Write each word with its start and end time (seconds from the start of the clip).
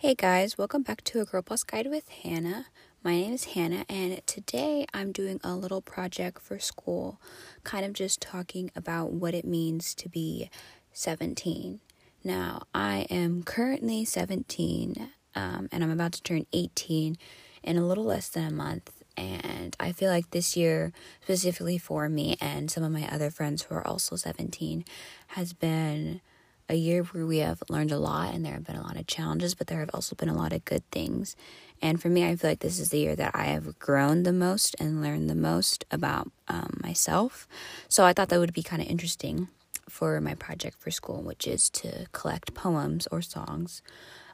Hey 0.00 0.14
guys, 0.14 0.56
welcome 0.56 0.80
back 0.80 1.04
to 1.04 1.20
a 1.20 1.26
Girl 1.26 1.42
Plus 1.42 1.62
Guide 1.62 1.86
with 1.88 2.08
Hannah. 2.08 2.68
My 3.04 3.10
name 3.10 3.34
is 3.34 3.44
Hannah, 3.44 3.84
and 3.86 4.26
today 4.26 4.86
I'm 4.94 5.12
doing 5.12 5.38
a 5.44 5.54
little 5.54 5.82
project 5.82 6.40
for 6.40 6.58
school, 6.58 7.20
kind 7.64 7.84
of 7.84 7.92
just 7.92 8.18
talking 8.18 8.70
about 8.74 9.12
what 9.12 9.34
it 9.34 9.44
means 9.44 9.94
to 9.96 10.08
be 10.08 10.48
17. 10.94 11.80
Now, 12.24 12.62
I 12.74 13.08
am 13.10 13.42
currently 13.42 14.06
17, 14.06 15.10
um, 15.34 15.68
and 15.70 15.84
I'm 15.84 15.90
about 15.90 16.12
to 16.12 16.22
turn 16.22 16.46
18 16.54 17.18
in 17.62 17.76
a 17.76 17.86
little 17.86 18.04
less 18.04 18.30
than 18.30 18.46
a 18.46 18.50
month. 18.50 19.02
And 19.18 19.76
I 19.78 19.92
feel 19.92 20.08
like 20.08 20.30
this 20.30 20.56
year, 20.56 20.94
specifically 21.24 21.76
for 21.76 22.08
me 22.08 22.38
and 22.40 22.70
some 22.70 22.84
of 22.84 22.90
my 22.90 23.06
other 23.06 23.28
friends 23.28 23.64
who 23.64 23.74
are 23.74 23.86
also 23.86 24.16
17, 24.16 24.82
has 25.26 25.52
been 25.52 26.22
a 26.70 26.76
year 26.76 27.02
where 27.02 27.26
we 27.26 27.38
have 27.38 27.62
learned 27.68 27.90
a 27.90 27.98
lot 27.98 28.32
and 28.32 28.44
there 28.44 28.52
have 28.52 28.64
been 28.64 28.76
a 28.76 28.82
lot 28.82 28.96
of 28.96 29.06
challenges, 29.06 29.54
but 29.54 29.66
there 29.66 29.80
have 29.80 29.90
also 29.92 30.14
been 30.14 30.28
a 30.28 30.36
lot 30.36 30.52
of 30.52 30.64
good 30.64 30.88
things. 30.90 31.34
And 31.82 32.00
for 32.00 32.08
me, 32.08 32.24
I 32.24 32.36
feel 32.36 32.50
like 32.50 32.60
this 32.60 32.78
is 32.78 32.90
the 32.90 32.98
year 32.98 33.16
that 33.16 33.32
I 33.34 33.44
have 33.44 33.78
grown 33.78 34.22
the 34.22 34.32
most 34.32 34.76
and 34.78 35.02
learned 35.02 35.28
the 35.28 35.34
most 35.34 35.84
about 35.90 36.30
um, 36.46 36.78
myself. 36.82 37.48
So 37.88 38.04
I 38.04 38.12
thought 38.12 38.28
that 38.28 38.38
would 38.38 38.52
be 38.52 38.62
kind 38.62 38.80
of 38.80 38.88
interesting 38.88 39.48
for 39.88 40.20
my 40.20 40.34
project 40.34 40.76
for 40.78 40.92
school, 40.92 41.22
which 41.22 41.48
is 41.48 41.68
to 41.70 42.06
collect 42.12 42.54
poems 42.54 43.08
or 43.10 43.20
songs 43.20 43.82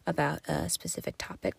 about 0.07 0.41
a 0.47 0.69
specific 0.69 1.15
topic. 1.17 1.55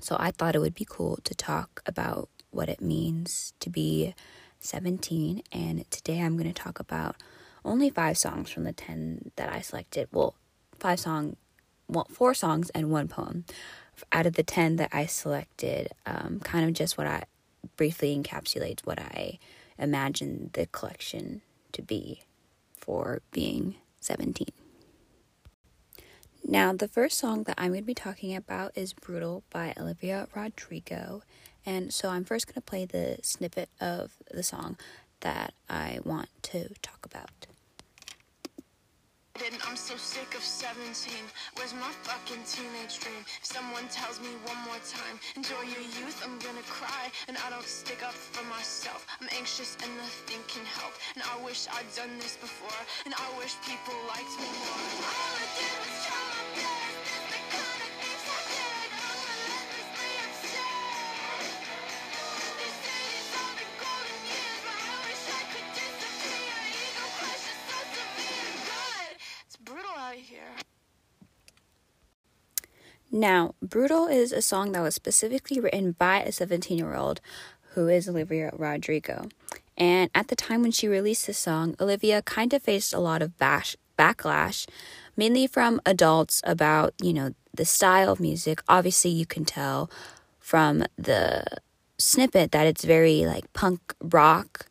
So 0.00 0.16
I 0.20 0.30
thought 0.30 0.54
it 0.54 0.60
would 0.60 0.74
be 0.74 0.86
cool 0.88 1.18
to 1.24 1.34
talk 1.34 1.82
about 1.86 2.28
what 2.50 2.68
it 2.68 2.82
means 2.82 3.54
to 3.60 3.70
be 3.70 4.14
17. 4.60 5.42
And 5.52 5.90
today 5.90 6.20
I'm 6.20 6.36
going 6.36 6.52
to 6.52 6.62
talk 6.62 6.78
about 6.78 7.16
only 7.64 7.90
five 7.90 8.18
songs 8.18 8.50
from 8.50 8.64
the 8.64 8.72
10 8.72 9.32
that 9.36 9.52
I 9.52 9.60
selected. 9.60 10.08
Well, 10.12 10.34
five 10.78 11.00
song, 11.00 11.36
well, 11.88 12.06
four 12.10 12.34
songs 12.34 12.70
and 12.70 12.90
one 12.90 13.08
poem. 13.08 13.44
Out 14.10 14.26
of 14.26 14.34
the 14.34 14.42
10 14.42 14.76
that 14.76 14.90
I 14.92 15.06
selected, 15.06 15.88
um, 16.06 16.40
kind 16.40 16.66
of 16.66 16.74
just 16.74 16.98
what 16.98 17.06
I 17.06 17.24
briefly 17.76 18.16
encapsulates 18.16 18.80
what 18.84 18.98
I 18.98 19.38
imagine 19.78 20.50
the 20.54 20.66
collection 20.66 21.42
to 21.72 21.82
be 21.82 22.22
for 22.76 23.22
being 23.30 23.76
17. 24.00 24.48
Now, 26.44 26.72
the 26.72 26.88
first 26.88 27.18
song 27.18 27.44
that 27.44 27.54
I'm 27.56 27.70
going 27.70 27.82
to 27.82 27.86
be 27.86 27.94
talking 27.94 28.34
about 28.34 28.72
is 28.74 28.92
Brutal 28.92 29.44
by 29.50 29.74
Olivia 29.78 30.26
Rodrigo. 30.34 31.22
And 31.64 31.94
so 31.94 32.08
I'm 32.08 32.24
first 32.24 32.48
going 32.48 32.54
to 32.54 32.60
play 32.60 32.84
the 32.84 33.18
snippet 33.22 33.68
of 33.80 34.14
the 34.30 34.42
song 34.42 34.76
that 35.20 35.54
I 35.68 36.00
want 36.04 36.28
to 36.42 36.70
talk 36.82 37.06
about. 37.06 37.46
I'm 39.72 39.76
so 39.76 39.96
sick 39.96 40.34
of 40.34 40.42
17. 40.42 40.84
Where's 41.56 41.72
my 41.72 41.90
fucking 42.04 42.44
teenage 42.44 43.00
dream? 43.00 43.24
If 43.40 43.46
someone 43.46 43.88
tells 43.88 44.20
me 44.20 44.28
one 44.44 44.58
more 44.68 44.76
time, 44.84 45.16
enjoy 45.34 45.62
your 45.64 45.80
youth, 45.96 46.20
I'm 46.22 46.38
gonna 46.38 46.60
cry. 46.68 47.10
And 47.26 47.38
I 47.38 47.48
don't 47.48 47.64
stick 47.64 48.02
up 48.04 48.12
for 48.12 48.44
myself. 48.52 49.06
I'm 49.20 49.28
anxious 49.32 49.76
and 49.82 49.96
nothing 49.96 50.44
can 50.46 50.66
help. 50.66 50.92
And 51.14 51.24
I 51.24 51.42
wish 51.42 51.66
I'd 51.72 51.88
done 51.96 52.18
this 52.18 52.36
before. 52.36 52.76
And 53.06 53.14
I 53.14 53.38
wish 53.38 53.56
people 53.64 53.94
liked 54.12 54.36
me 54.36 54.48
more. 54.60 54.92
Now, 73.14 73.54
Brutal 73.60 74.06
is 74.06 74.32
a 74.32 74.40
song 74.40 74.72
that 74.72 74.80
was 74.80 74.94
specifically 74.94 75.60
written 75.60 75.92
by 75.92 76.22
a 76.22 76.32
17 76.32 76.78
year 76.78 76.94
old 76.94 77.20
who 77.74 77.86
is 77.86 78.08
Olivia 78.08 78.50
Rodrigo. 78.56 79.28
And 79.76 80.10
at 80.14 80.28
the 80.28 80.36
time 80.36 80.62
when 80.62 80.72
she 80.72 80.88
released 80.88 81.26
this 81.26 81.36
song, 81.36 81.76
Olivia 81.78 82.22
kind 82.22 82.54
of 82.54 82.62
faced 82.62 82.94
a 82.94 82.98
lot 82.98 83.20
of 83.20 83.36
bash- 83.36 83.76
backlash, 83.98 84.66
mainly 85.14 85.46
from 85.46 85.78
adults 85.84 86.40
about, 86.44 86.94
you 87.02 87.12
know, 87.12 87.34
the 87.52 87.66
style 87.66 88.10
of 88.10 88.18
music. 88.18 88.62
Obviously, 88.66 89.10
you 89.10 89.26
can 89.26 89.44
tell 89.44 89.90
from 90.38 90.84
the 90.96 91.44
snippet 91.98 92.50
that 92.52 92.66
it's 92.66 92.84
very 92.84 93.26
like 93.26 93.52
punk 93.52 93.94
rock. 94.00 94.66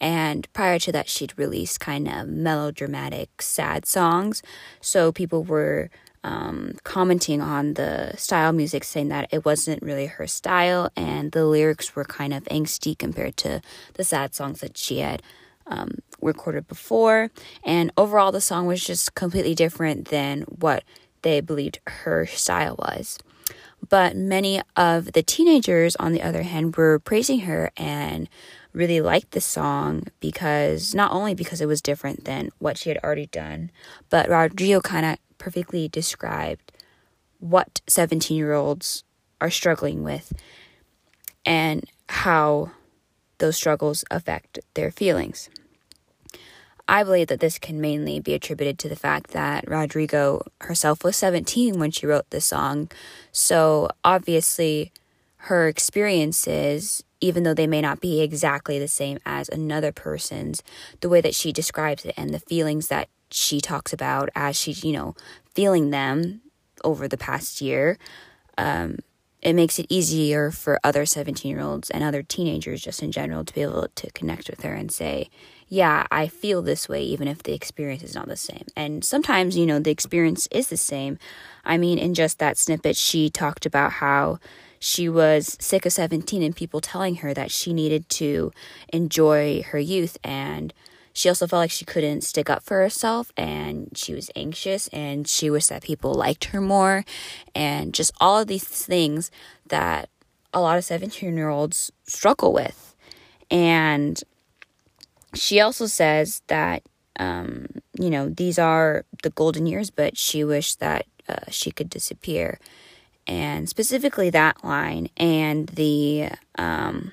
And 0.00 0.52
prior 0.52 0.80
to 0.80 0.90
that, 0.90 1.08
she'd 1.08 1.38
released 1.38 1.78
kind 1.78 2.08
of 2.08 2.26
melodramatic, 2.26 3.40
sad 3.40 3.86
songs. 3.86 4.42
So 4.80 5.12
people 5.12 5.44
were 5.44 5.90
um, 6.24 6.72
commenting 6.84 7.40
on 7.42 7.74
the 7.74 8.14
style 8.16 8.52
music, 8.52 8.82
saying 8.82 9.08
that 9.08 9.28
it 9.30 9.44
wasn't 9.44 9.82
really 9.82 10.06
her 10.06 10.26
style 10.26 10.90
and 10.96 11.30
the 11.32 11.44
lyrics 11.44 11.94
were 11.94 12.04
kind 12.04 12.32
of 12.32 12.42
angsty 12.44 12.98
compared 12.98 13.36
to 13.36 13.60
the 13.94 14.04
sad 14.04 14.34
songs 14.34 14.60
that 14.60 14.76
she 14.78 14.98
had 14.98 15.22
um, 15.66 15.98
recorded 16.20 16.66
before. 16.66 17.30
And 17.62 17.92
overall, 17.96 18.32
the 18.32 18.40
song 18.40 18.66
was 18.66 18.84
just 18.84 19.14
completely 19.14 19.54
different 19.54 20.08
than 20.08 20.42
what 20.42 20.82
they 21.22 21.40
believed 21.40 21.78
her 21.86 22.26
style 22.26 22.76
was. 22.78 23.18
But 23.86 24.16
many 24.16 24.62
of 24.76 25.12
the 25.12 25.22
teenagers, 25.22 25.94
on 25.96 26.12
the 26.12 26.22
other 26.22 26.42
hand, 26.42 26.74
were 26.76 26.98
praising 26.98 27.40
her 27.40 27.70
and 27.76 28.30
really 28.72 29.00
liked 29.00 29.32
the 29.32 29.40
song 29.40 30.04
because 30.20 30.94
not 30.94 31.12
only 31.12 31.34
because 31.34 31.60
it 31.60 31.66
was 31.66 31.82
different 31.82 32.24
than 32.24 32.50
what 32.58 32.78
she 32.78 32.88
had 32.88 32.98
already 33.04 33.26
done, 33.26 33.70
but 34.08 34.28
Rodrigo 34.28 34.80
kind 34.80 35.06
of 35.06 35.18
perfectly 35.38 35.88
described 35.88 36.72
what 37.38 37.80
17 37.86 38.36
year 38.36 38.52
olds 38.52 39.04
are 39.40 39.50
struggling 39.50 40.02
with 40.02 40.32
and 41.44 41.84
how 42.08 42.70
those 43.38 43.56
struggles 43.56 44.04
affect 44.10 44.58
their 44.74 44.90
feelings. 44.90 45.50
I 46.86 47.02
believe 47.02 47.28
that 47.28 47.40
this 47.40 47.58
can 47.58 47.80
mainly 47.80 48.20
be 48.20 48.34
attributed 48.34 48.78
to 48.80 48.88
the 48.88 48.96
fact 48.96 49.30
that 49.30 49.68
Rodrigo 49.68 50.42
herself 50.62 51.02
was 51.02 51.16
17 51.16 51.78
when 51.78 51.90
she 51.90 52.06
wrote 52.06 52.28
this 52.30 52.46
song. 52.46 52.90
So 53.32 53.88
obviously, 54.04 54.92
her 55.36 55.66
experiences, 55.68 57.02
even 57.20 57.42
though 57.42 57.54
they 57.54 57.66
may 57.66 57.80
not 57.80 58.00
be 58.00 58.20
exactly 58.20 58.78
the 58.78 58.88
same 58.88 59.18
as 59.24 59.48
another 59.48 59.92
person's, 59.92 60.62
the 61.00 61.08
way 61.08 61.22
that 61.22 61.34
she 61.34 61.52
describes 61.52 62.04
it 62.04 62.14
and 62.18 62.34
the 62.34 62.40
feelings 62.40 62.88
that 62.88 63.08
she 63.30 63.60
talks 63.60 63.92
about 63.92 64.28
as 64.34 64.56
she's, 64.56 64.84
you 64.84 64.92
know, 64.92 65.14
feeling 65.54 65.90
them 65.90 66.42
over 66.82 67.08
the 67.08 67.16
past 67.16 67.60
year, 67.60 67.98
um, 68.58 68.98
it 69.42 69.52
makes 69.52 69.78
it 69.78 69.86
easier 69.90 70.50
for 70.50 70.80
other 70.82 71.04
17 71.04 71.50
year 71.50 71.60
olds 71.60 71.90
and 71.90 72.02
other 72.02 72.22
teenagers 72.22 72.82
just 72.82 73.02
in 73.02 73.12
general 73.12 73.44
to 73.44 73.54
be 73.54 73.62
able 73.62 73.86
to 73.94 74.10
connect 74.12 74.48
with 74.48 74.62
her 74.62 74.72
and 74.72 74.90
say, 74.90 75.28
yeah, 75.68 76.06
I 76.10 76.28
feel 76.28 76.62
this 76.62 76.88
way, 76.88 77.02
even 77.02 77.28
if 77.28 77.42
the 77.42 77.52
experience 77.52 78.02
is 78.02 78.14
not 78.14 78.26
the 78.26 78.36
same. 78.36 78.64
And 78.76 79.04
sometimes, 79.04 79.56
you 79.56 79.66
know, 79.66 79.78
the 79.78 79.90
experience 79.90 80.48
is 80.50 80.68
the 80.68 80.76
same. 80.76 81.18
I 81.64 81.76
mean, 81.76 81.98
in 81.98 82.14
just 82.14 82.38
that 82.38 82.56
snippet, 82.56 82.96
she 82.96 83.28
talked 83.28 83.66
about 83.66 83.92
how 83.92 84.38
she 84.78 85.08
was 85.08 85.56
sick 85.60 85.86
of 85.86 85.92
17 85.92 86.42
and 86.42 86.56
people 86.56 86.80
telling 86.80 87.16
her 87.16 87.34
that 87.34 87.50
she 87.50 87.72
needed 87.72 88.08
to 88.10 88.52
enjoy 88.92 89.62
her 89.62 89.78
youth 89.78 90.18
and 90.22 90.72
she 91.14 91.28
also 91.28 91.46
felt 91.46 91.60
like 91.60 91.70
she 91.70 91.84
couldn't 91.84 92.22
stick 92.22 92.50
up 92.50 92.64
for 92.64 92.80
herself 92.80 93.32
and 93.36 93.88
she 93.94 94.12
was 94.12 94.30
anxious 94.34 94.88
and 94.88 95.28
she 95.28 95.48
wished 95.48 95.68
that 95.68 95.84
people 95.84 96.12
liked 96.12 96.46
her 96.46 96.60
more 96.60 97.04
and 97.54 97.94
just 97.94 98.12
all 98.20 98.40
of 98.40 98.48
these 98.48 98.64
things 98.64 99.30
that 99.68 100.10
a 100.52 100.60
lot 100.60 100.76
of 100.76 100.84
17 100.84 101.36
year 101.36 101.48
olds 101.48 101.92
struggle 102.04 102.52
with. 102.52 102.96
And 103.48 104.20
she 105.34 105.60
also 105.60 105.86
says 105.86 106.42
that, 106.48 106.82
um, 107.18 107.66
you 107.98 108.10
know, 108.10 108.28
these 108.28 108.58
are 108.58 109.04
the 109.22 109.30
golden 109.30 109.66
years, 109.66 109.90
but 109.90 110.18
she 110.18 110.42
wished 110.42 110.80
that 110.80 111.06
uh, 111.28 111.48
she 111.48 111.70
could 111.70 111.88
disappear. 111.88 112.58
And 113.28 113.68
specifically 113.68 114.30
that 114.30 114.64
line 114.64 115.10
and 115.16 115.68
the, 115.68 116.30
um, 116.58 117.12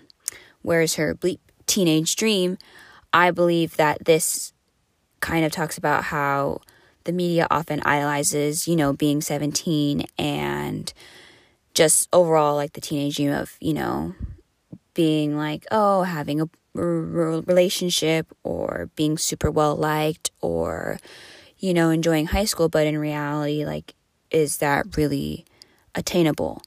where's 0.63 0.95
her 0.95 1.13
bleep 1.13 1.39
teenage 1.67 2.15
dream 2.15 2.57
I 3.13 3.31
believe 3.31 3.77
that 3.77 4.05
this 4.05 4.53
kind 5.19 5.45
of 5.45 5.51
talks 5.51 5.77
about 5.77 6.05
how 6.05 6.61
the 7.03 7.11
media 7.11 7.47
often 7.49 7.81
idolizes, 7.81 8.67
you 8.67 8.75
know, 8.75 8.93
being 8.93 9.21
17 9.21 10.05
and 10.17 10.93
just 11.73 12.07
overall 12.13 12.55
like 12.55 12.73
the 12.73 12.81
teenage 12.81 13.15
dream 13.15 13.31
of, 13.31 13.57
you 13.59 13.73
know, 13.73 14.13
being 14.93 15.37
like, 15.37 15.65
oh, 15.71 16.03
having 16.03 16.41
a 16.41 16.49
relationship 16.73 18.27
or 18.43 18.89
being 18.95 19.17
super 19.17 19.49
well 19.49 19.75
liked 19.75 20.31
or, 20.41 20.99
you 21.57 21.73
know, 21.73 21.89
enjoying 21.89 22.27
high 22.27 22.45
school. 22.45 22.69
But 22.69 22.87
in 22.87 22.97
reality, 22.97 23.65
like, 23.65 23.93
is 24.29 24.57
that 24.57 24.97
really 24.97 25.45
attainable? 25.95 26.61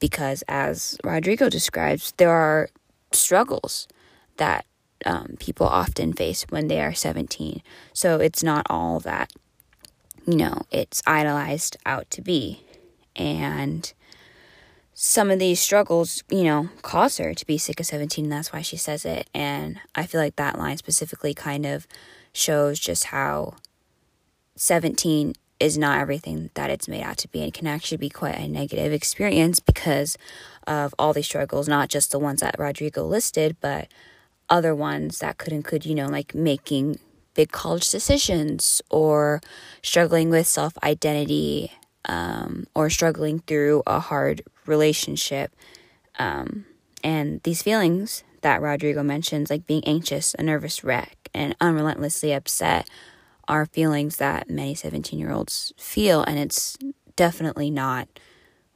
Because 0.00 0.42
as 0.48 0.96
Rodrigo 1.04 1.48
describes, 1.48 2.12
there 2.16 2.30
are 2.30 2.68
struggles 3.12 3.88
that 4.36 4.64
um, 5.04 5.36
people 5.38 5.66
often 5.66 6.12
face 6.12 6.44
when 6.48 6.68
they 6.68 6.80
are 6.80 6.94
17. 6.94 7.62
So 7.92 8.16
it's 8.18 8.42
not 8.42 8.66
all 8.68 9.00
that, 9.00 9.32
you 10.26 10.36
know, 10.36 10.62
it's 10.70 11.02
idolized 11.06 11.76
out 11.86 12.10
to 12.12 12.22
be. 12.22 12.62
And 13.16 13.92
some 14.94 15.30
of 15.30 15.38
these 15.38 15.60
struggles, 15.60 16.24
you 16.28 16.44
know, 16.44 16.68
cause 16.82 17.18
her 17.18 17.32
to 17.32 17.46
be 17.46 17.58
sick 17.58 17.78
of 17.78 17.86
17, 17.86 18.24
and 18.24 18.32
that's 18.32 18.52
why 18.52 18.62
she 18.62 18.76
says 18.76 19.04
it. 19.04 19.28
And 19.32 19.80
I 19.94 20.06
feel 20.06 20.20
like 20.20 20.36
that 20.36 20.58
line 20.58 20.76
specifically 20.76 21.34
kind 21.34 21.64
of 21.66 21.86
shows 22.32 22.78
just 22.78 23.04
how 23.04 23.54
17 24.56 25.34
is 25.60 25.78
not 25.78 25.98
everything 25.98 26.50
that 26.54 26.70
it's 26.70 26.88
made 26.88 27.02
out 27.02 27.16
to 27.18 27.28
be 27.28 27.42
and 27.42 27.52
can 27.52 27.66
actually 27.66 27.96
be 27.96 28.08
quite 28.08 28.36
a 28.36 28.48
negative 28.48 28.92
experience 28.92 29.60
because 29.60 30.16
of 30.66 30.94
all 30.98 31.12
these 31.12 31.26
struggles, 31.26 31.68
not 31.68 31.88
just 31.88 32.10
the 32.10 32.18
ones 32.18 32.40
that 32.40 32.56
Rodrigo 32.58 33.04
listed, 33.04 33.56
but 33.60 33.88
other 34.50 34.74
ones 34.74 35.18
that 35.18 35.38
could 35.38 35.52
include, 35.52 35.86
you 35.86 35.94
know, 35.94 36.06
like 36.06 36.34
making 36.34 36.98
big 37.34 37.52
college 37.52 37.88
decisions 37.90 38.82
or 38.90 39.40
struggling 39.82 40.30
with 40.30 40.46
self 40.46 40.72
identity 40.82 41.72
um, 42.06 42.66
or 42.74 42.90
struggling 42.90 43.40
through 43.40 43.82
a 43.86 44.00
hard 44.00 44.42
relationship. 44.66 45.54
Um, 46.18 46.64
and 47.04 47.40
these 47.44 47.62
feelings 47.62 48.24
that 48.42 48.60
Rodrigo 48.60 49.02
mentions, 49.02 49.50
like 49.50 49.66
being 49.66 49.84
anxious, 49.84 50.34
a 50.38 50.42
nervous 50.42 50.82
wreck, 50.82 51.28
and 51.34 51.54
unrelentlessly 51.60 52.32
upset, 52.32 52.88
are 53.46 53.66
feelings 53.66 54.16
that 54.16 54.50
many 54.50 54.74
17 54.74 55.18
year 55.18 55.30
olds 55.30 55.72
feel. 55.76 56.22
And 56.22 56.38
it's 56.38 56.76
definitely 57.16 57.70
not 57.70 58.08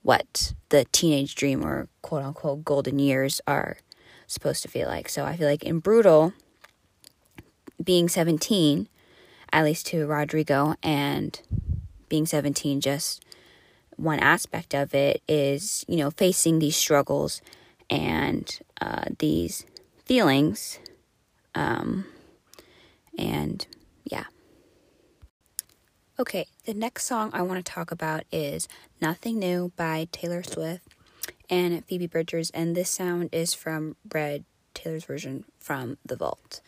what 0.03 0.55
the 0.71 0.85
teenage 0.93 1.35
dream 1.35 1.65
or 1.65 1.89
quote 2.01 2.23
unquote 2.23 2.65
golden 2.65 2.99
years 2.99 3.41
are 3.47 3.79
supposed 4.33 4.63
to 4.63 4.69
feel 4.69 4.89
like. 4.89 5.09
So 5.09 5.25
I 5.25 5.37
feel 5.37 5.49
like 5.49 5.63
in 5.63 5.79
Brutal, 5.79 6.33
being 7.83 8.09
17, 8.09 8.89
at 9.53 9.65
least 9.65 9.87
to 9.89 10.07
Rodrigo, 10.07 10.75
and 10.83 11.41
being 12.09 12.27
17 12.27 12.81
just 12.81 13.25
one 13.97 14.19
aspect 14.19 14.75
of 14.75 14.95
it 14.95 15.23
is, 15.29 15.85
you 15.89 15.97
know, 15.97 16.11
facing 16.11 16.59
these 16.59 16.77
struggles 16.77 17.41
and 17.89 18.59
uh, 18.81 19.05
these 19.19 19.65
feelings. 20.05 20.79
Um, 21.55 22.07
and 23.17 23.67
yeah. 24.05 24.25
Okay, 26.19 26.47
the 26.65 26.75
next 26.75 27.05
song 27.07 27.31
I 27.33 27.43
want 27.43 27.65
to 27.65 27.73
talk 27.73 27.91
about 27.91 28.25
is 28.31 28.69
Nothing 29.01 29.39
New 29.39 29.73
by 29.77 30.09
Taylor 30.13 30.43
Swift 30.43 30.92
and 31.53 31.85
Phoebe 31.85 32.07
Bridgers, 32.07 32.51
and 32.51 32.75
this 32.75 32.89
sound 32.89 33.29
is 33.31 33.53
from 33.53 33.95
Red, 34.11 34.47
Taylor's 34.73 35.05
version 35.05 35.45
from 35.61 35.99
The 36.03 36.17
Vault. 36.17 36.63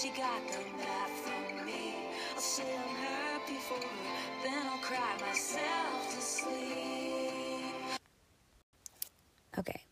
She 0.00 0.10
got 0.10 0.46
the 0.46 0.58
math 0.76 1.10
from 1.10 1.66
me. 1.66 1.94
I'll 2.34 2.40
say 2.40 2.62
happy 2.62 3.54
for 3.54 3.74
her, 3.74 4.44
then 4.44 4.66
I'll 4.66 4.78
cry 4.78 5.16
myself 5.20 6.14
to 6.14 6.20
sleep. 6.20 7.98
Okay. 9.58 9.82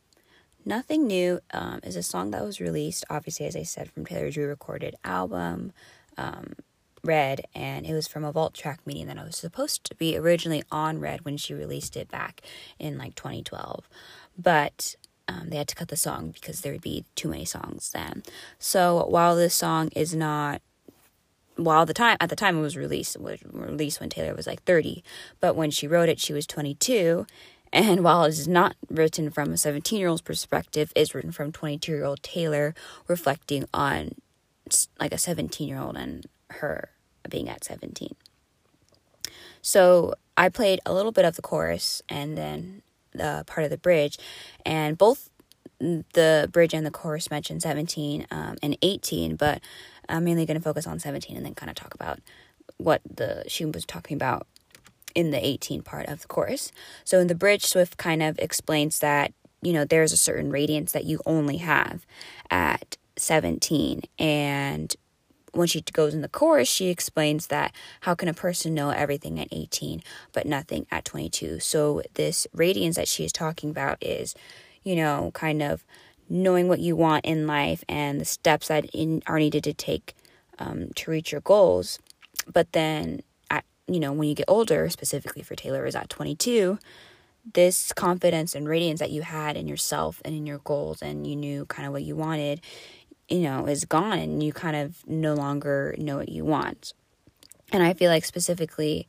Nothing 0.65 1.09
New 1.09 1.41
um, 1.53 1.81
is 1.83 1.97
a 1.97 2.05
song 2.05 2.31
that 2.31 2.45
was 2.45 2.61
released, 2.61 3.05
obviously, 3.11 3.47
as 3.47 3.57
I 3.57 3.65
said, 3.65 3.91
from 3.91 4.07
Taylor's 4.07 4.37
re 4.37 4.45
recorded 4.45 4.95
album, 5.03 5.73
um, 6.17 6.55
Red, 7.03 7.43
and 7.55 7.85
it 7.85 7.93
was 7.93 8.07
from 8.07 8.25
a 8.25 8.33
vault 8.33 8.55
track 8.55 8.87
meeting 8.87 9.09
that 9.09 9.19
I 9.19 9.25
was 9.25 9.37
supposed 9.37 9.83
to 9.85 9.95
be 9.97 10.17
originally 10.17 10.63
on 10.71 11.01
Red 11.01 11.25
when 11.25 11.37
she 11.37 11.55
released 11.55 11.97
it 11.97 12.09
back 12.09 12.43
in 12.79 12.97
like 12.97 13.17
2012. 13.17 13.89
But 14.39 14.95
um, 15.29 15.49
they 15.51 15.57
had 15.57 15.69
to 15.69 15.75
cut 15.75 15.89
the 15.89 15.97
song 15.97 16.31
because 16.31 16.61
there 16.61 16.73
would 16.73 16.83
be 16.83 17.05
too 17.15 17.29
many 17.29 17.45
songs 17.45 17.91
then. 17.93 18.23
So 18.59 19.07
while 19.07 19.37
this 19.37 19.55
song 19.55 19.89
is 19.97 20.15
not 20.15 20.63
while 21.57 21.87
the 21.87 21.95
time 21.95 22.19
at 22.21 22.29
the 22.29 22.37
time 22.37 22.59
it 22.59 22.61
was 22.61 22.77
released 22.77 23.17
it 23.17 23.23
was 23.23 23.39
released 23.51 23.99
when 23.99 24.11
Taylor 24.11 24.35
was 24.35 24.47
like 24.47 24.63
30, 24.65 25.03
but 25.41 25.57
when 25.57 25.71
she 25.71 25.89
wrote 25.89 26.09
it 26.09 26.21
she 26.21 26.33
was 26.33 26.47
22. 26.47 27.27
And 27.73 28.01
while 28.05 28.25
it 28.25 28.29
is 28.29 28.47
not 28.47 28.77
written 28.89 29.31
from 29.31 29.53
a 29.53 29.57
17 29.57 29.99
year 29.99 30.09
old's 30.09 30.23
perspective, 30.23 30.93
it's 30.95 31.15
written 31.15 31.33
from 31.33 31.53
22 31.53 31.93
year 31.93 32.05
old 32.05 32.23
Taylor 32.23 32.75
reflecting 33.09 33.65
on 33.75 34.15
like 35.01 35.13
a 35.13 35.19
17 35.19 35.67
year 35.67 35.79
old 35.79 35.97
and 35.97 36.27
her 36.51 36.91
being 37.29 37.49
at 37.49 37.65
17. 37.65 38.15
So 39.63 40.15
I 40.37 40.49
played 40.49 40.81
a 40.87 40.95
little 40.95 41.11
bit 41.11 41.25
of 41.25 41.35
the 41.35 41.43
chorus 41.43 42.03
and 42.09 42.39
then 42.39 42.83
uh, 43.21 43.45
part 43.45 43.65
of 43.65 43.71
the 43.71 43.79
bridge, 43.79 44.19
and 44.65 44.97
both 44.97 45.31
the 45.79 46.49
bridge 46.53 46.75
and 46.75 46.87
the 46.87 46.91
chorus 46.91 47.31
mention 47.31 47.61
17 47.61 48.27
um, 48.31 48.57
and 48.63 48.77
18, 48.83 49.37
but 49.37 49.61
I'm 50.09 50.25
mainly 50.25 50.47
going 50.47 50.57
to 50.57 50.63
focus 50.63 50.87
on 50.87 50.99
17 50.99 51.37
and 51.37 51.45
then 51.45 51.55
kind 51.55 51.71
of 51.71 51.77
talk 51.77 51.95
about 51.95 52.21
what 52.79 53.01
the 53.05 53.45
she 53.47 53.65
was 53.65 53.85
talking 53.85 54.17
about 54.17 54.47
in 55.15 55.31
the 55.31 55.45
18 55.45 55.83
part 55.83 56.07
of 56.09 56.21
the 56.21 56.29
chorus. 56.29 56.73
So 57.05 57.19
in 57.21 57.27
the 57.27 57.35
bridge, 57.35 57.65
Swift 57.65 57.97
kind 57.97 58.23
of 58.23 58.39
explains 58.39 58.99
that 59.01 59.33
you 59.63 59.73
know 59.73 59.85
there's 59.85 60.13
a 60.13 60.17
certain 60.17 60.51
radiance 60.51 60.93
that 60.93 61.05
you 61.05 61.21
only 61.27 61.59
have 61.59 62.07
at 62.51 62.97
17, 63.17 64.03
and 64.19 64.95
when 65.57 65.67
she 65.69 65.81
goes 65.81 66.15
in 66.15 66.21
the 66.21 66.29
chorus, 66.29 66.69
she 66.69 66.89
explains 66.89 67.49
that 67.49 67.73
how 68.01 68.15
can 68.15 68.29
a 68.29 68.35
person 68.35 68.75
know 68.75 68.91
everything 68.91 69.41
at 69.41 69.49
18 69.51 70.03
but 70.33 70.47
nothing 70.47 70.87
at 70.91 71.05
22? 71.05 71.61
So, 71.61 72.03
this 72.15 72.47
radiance 72.53 72.97
that 72.97 73.09
she 73.09 73.25
is 73.25 73.33
talking 73.33 73.71
about 73.71 73.99
is, 74.01 74.35
you 74.85 74.97
know, 74.97 75.31
kind 75.35 75.63
of 75.63 75.85
knowing 76.29 76.69
what 76.69 76.81
you 76.81 76.97
want 76.97 77.25
in 77.25 77.47
life 77.47 77.85
and 77.89 78.21
the 78.21 78.25
steps 78.25 78.69
that 78.69 78.85
in, 78.87 79.23
are 79.27 79.39
needed 79.39 79.65
to 79.65 79.73
take 79.73 80.15
um, 80.59 80.89
to 80.97 81.11
reach 81.11 81.33
your 81.33 81.41
goals. 81.41 81.99
But 82.53 82.73
then, 82.73 83.21
at 83.51 83.65
you 83.87 84.01
know, 84.01 84.13
when 84.13 84.29
you 84.29 84.35
get 84.35 84.47
older, 84.49 84.89
specifically 84.91 85.43
for 85.43 85.55
Taylor, 85.55 85.87
is 85.87 85.97
at 85.97 86.09
22 86.09 86.79
this 87.55 87.93
confidence 87.93 88.55
and 88.55 88.69
radiance 88.69 89.01
that 89.01 89.11
you 89.11 89.23
had 89.23 89.57
in 89.57 89.69
yourself 89.69 90.21
and 90.25 90.35
in 90.35 90.47
your 90.47 90.59
goals 90.59 91.01
and 91.01 91.27
you 91.27 91.37
knew 91.37 91.65
kind 91.67 91.87
of 91.87 91.93
what 91.93 92.03
you 92.03 92.17
wanted 92.17 92.61
you 93.29 93.41
know, 93.41 93.67
is 93.67 93.85
gone 93.85 94.19
and 94.19 94.43
you 94.43 94.53
kind 94.53 94.77
of 94.77 95.07
no 95.07 95.35
longer 95.35 95.95
know 95.99 96.17
what 96.17 96.29
you 96.29 96.45
want. 96.45 96.93
And 97.73 97.83
I 97.83 97.95
feel 97.95 98.11
like 98.11 98.25
specifically 98.25 99.09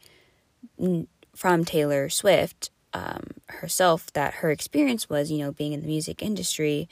from 1.35 1.65
Taylor 1.65 2.09
Swift 2.09 2.71
um, 2.93 3.23
herself, 3.47 4.11
that 4.13 4.35
her 4.35 4.49
experience 4.49 5.09
was, 5.09 5.31
you 5.31 5.37
know, 5.37 5.51
being 5.51 5.73
in 5.73 5.81
the 5.81 5.87
music 5.87 6.21
industry 6.21 6.89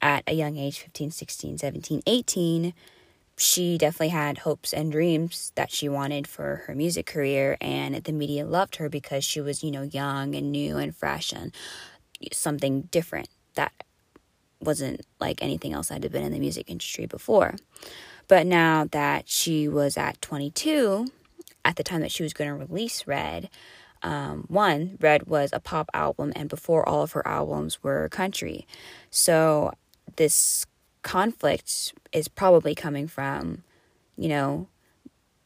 at 0.00 0.22
a 0.26 0.32
young 0.32 0.56
age 0.56 0.78
15, 0.78 1.10
16, 1.10 1.58
17, 1.58 2.02
18. 2.06 2.72
She 3.36 3.78
definitely 3.78 4.08
had 4.08 4.38
hopes 4.38 4.72
and 4.72 4.92
dreams 4.92 5.50
that 5.54 5.70
she 5.70 5.88
wanted 5.88 6.26
for 6.26 6.64
her 6.66 6.74
music 6.74 7.06
career, 7.06 7.56
and 7.60 7.94
the 7.96 8.12
media 8.12 8.44
loved 8.44 8.76
her 8.76 8.88
because 8.88 9.24
she 9.24 9.40
was, 9.40 9.64
you 9.64 9.70
know, 9.70 9.82
young 9.82 10.34
and 10.34 10.52
new 10.52 10.76
and 10.76 10.94
fresh 10.94 11.32
and 11.32 11.52
something 12.32 12.82
different 12.82 13.28
that 13.54 13.72
wasn't 14.60 15.00
like 15.18 15.42
anything 15.42 15.72
else 15.72 15.88
had 15.88 16.10
been 16.10 16.22
in 16.22 16.32
the 16.32 16.38
music 16.38 16.70
industry 16.70 17.06
before. 17.06 17.56
But 18.28 18.46
now 18.46 18.86
that 18.92 19.28
she 19.28 19.68
was 19.68 19.96
at 19.96 20.20
22, 20.22 21.06
at 21.64 21.76
the 21.76 21.82
time 21.82 22.00
that 22.00 22.12
she 22.12 22.22
was 22.22 22.32
going 22.32 22.48
to 22.48 22.54
release 22.54 23.06
Red, 23.06 23.50
um, 24.02 24.44
one, 24.48 24.96
Red 25.00 25.26
was 25.26 25.50
a 25.52 25.60
pop 25.60 25.90
album, 25.92 26.32
and 26.36 26.48
before 26.48 26.88
all 26.88 27.02
of 27.02 27.12
her 27.12 27.26
albums 27.26 27.82
were 27.82 28.08
country. 28.08 28.66
So 29.10 29.72
this 30.16 30.66
conflict 31.02 31.92
is 32.12 32.28
probably 32.28 32.74
coming 32.74 33.06
from, 33.08 33.62
you 34.16 34.28
know, 34.28 34.68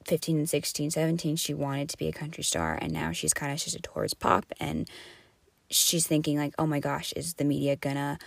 15 0.04 0.47
16, 0.47 0.90
17, 0.90 1.37
she 1.37 1.54
wanted 1.54 1.88
to 1.88 1.97
be 1.97 2.09
a 2.09 2.12
country 2.12 2.44
star, 2.44 2.78
and 2.80 2.92
now 2.92 3.12
she's 3.12 3.33
kind 3.33 3.52
of 3.52 3.61
shifted 3.61 3.83
towards 3.83 4.14
pop, 4.14 4.44
and 4.61 4.88
she's 5.71 6.06
thinking, 6.06 6.37
like, 6.37 6.54
oh 6.59 6.66
my 6.66 6.78
gosh, 6.80 7.12
is 7.14 7.35
the 7.35 7.44
media 7.44 7.76
gonna 7.76 8.18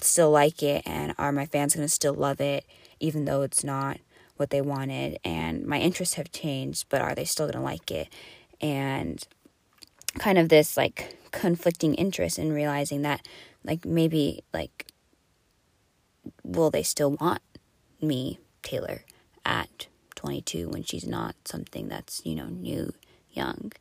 still 0.00 0.30
like 0.30 0.62
it 0.62 0.82
and 0.86 1.14
are 1.18 1.32
my 1.32 1.46
fans 1.46 1.74
going 1.74 1.86
to 1.86 1.92
still 1.92 2.14
love 2.14 2.40
it 2.40 2.64
even 3.00 3.24
though 3.24 3.42
it's 3.42 3.64
not 3.64 3.98
what 4.36 4.50
they 4.50 4.60
wanted? 4.60 5.18
And 5.24 5.66
my 5.66 5.78
interests 5.78 6.14
have 6.14 6.32
changed 6.32 6.86
but 6.88 7.00
are 7.00 7.14
they 7.14 7.24
still 7.24 7.46
going 7.46 7.58
to 7.58 7.60
like 7.60 7.90
it? 7.90 8.08
And 8.60 9.26
kind 10.18 10.38
of 10.38 10.48
this 10.48 10.76
like 10.76 11.16
conflicting 11.30 11.94
interest 11.94 12.38
in 12.38 12.52
realizing 12.52 13.02
that 13.02 13.26
like 13.64 13.84
maybe 13.84 14.42
like 14.52 14.86
will 16.42 16.70
they 16.70 16.82
still 16.82 17.12
want 17.20 17.42
me 18.00 18.38
taylor 18.62 19.04
at 19.44 19.86
22 20.14 20.68
when 20.68 20.82
she's 20.82 21.06
not 21.06 21.34
something 21.44 21.88
that's 21.88 22.22
you 22.24 22.34
know 22.34 22.46
new 22.46 22.92
young 23.30 23.72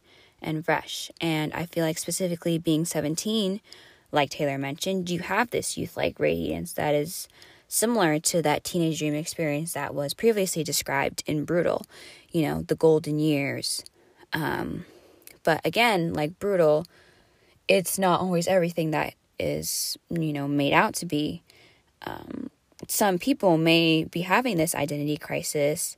and 0.42 0.66
fresh? 0.66 1.10
And 1.22 1.54
i 1.54 1.66
feel 1.66 1.86
like 1.86 1.98
specifically 1.98 2.58
being 2.58 2.86
17 2.86 3.62
like 4.16 4.30
taylor 4.32 4.58
mentioned 4.58 5.10
you 5.10 5.20
have 5.20 5.52
this 5.52 5.78
youth 5.78 5.96
like 5.96 6.20
radiance 6.20 6.74
that 6.74 6.96
is 6.96 7.28
similar 7.68 8.20
to 8.20 8.42
that 8.42 8.64
teenage 8.64 9.00
dream 9.00 9.14
experience 9.14 9.74
that 9.74 9.94
was 9.94 10.14
previously 10.14 10.64
described 10.64 11.24
in 11.26 11.46
brutal 11.46 11.86
you 12.36 12.42
know 12.42 12.64
the 12.64 12.76
golden 12.76 13.18
years. 13.18 13.84
Um, 14.34 14.86
but 15.44 15.62
again 15.66 16.14
like 16.14 16.38
brutal 16.38 16.86
it's 17.68 17.98
not 17.98 18.20
always 18.20 18.48
everything 18.48 18.92
that 18.92 19.14
is 19.40 19.98
you 20.10 20.34
know 20.34 20.48
made 20.48 20.74
out 20.74 20.94
to 20.96 21.06
be. 21.06 21.42
Um, 22.06 22.50
some 22.88 23.18
people 23.18 23.58
may 23.58 24.04
be 24.04 24.22
having 24.22 24.58
this 24.58 24.76
identity 24.76 25.18
crisis 25.18 25.96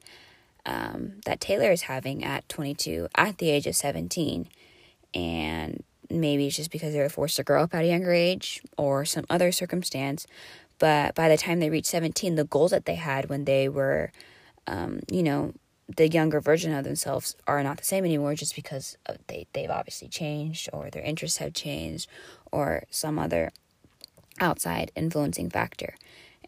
um, 0.65 1.13
that 1.25 1.41
taylor 1.41 1.71
is 1.71 1.83
having 1.83 2.23
at 2.23 2.47
22 2.49 3.07
at 3.15 3.39
the 3.39 3.49
age 3.49 3.67
of 3.67 3.75
17 3.75 4.47
and 5.13 5.83
maybe 6.09 6.47
it's 6.47 6.55
just 6.55 6.71
because 6.71 6.93
they 6.93 6.99
were 6.99 7.09
forced 7.09 7.35
to 7.37 7.43
grow 7.43 7.63
up 7.63 7.73
at 7.73 7.83
a 7.83 7.87
younger 7.87 8.13
age 8.13 8.61
or 8.77 9.05
some 9.05 9.25
other 9.29 9.51
circumstance 9.51 10.25
but 10.79 11.15
by 11.15 11.29
the 11.29 11.37
time 11.37 11.59
they 11.59 11.69
reach 11.69 11.85
17, 11.85 12.35
the 12.35 12.43
goals 12.43 12.71
that 12.71 12.85
they 12.85 12.95
had 12.95 13.29
when 13.29 13.45
they 13.45 13.67
were, 13.67 14.11
um, 14.67 14.99
you 15.11 15.23
know, 15.23 15.53
the 15.95 16.09
younger 16.09 16.41
version 16.41 16.73
of 16.73 16.83
themselves 16.83 17.35
are 17.47 17.63
not 17.63 17.77
the 17.77 17.83
same 17.83 18.03
anymore 18.03 18.35
just 18.35 18.55
because 18.55 18.97
they, 19.27 19.47
they've 19.53 19.69
obviously 19.69 20.07
changed 20.07 20.69
or 20.73 20.89
their 20.89 21.03
interests 21.03 21.37
have 21.37 21.53
changed 21.53 22.09
or 22.51 22.83
some 22.89 23.17
other 23.17 23.51
outside 24.39 24.91
influencing 24.95 25.49
factor. 25.49 25.95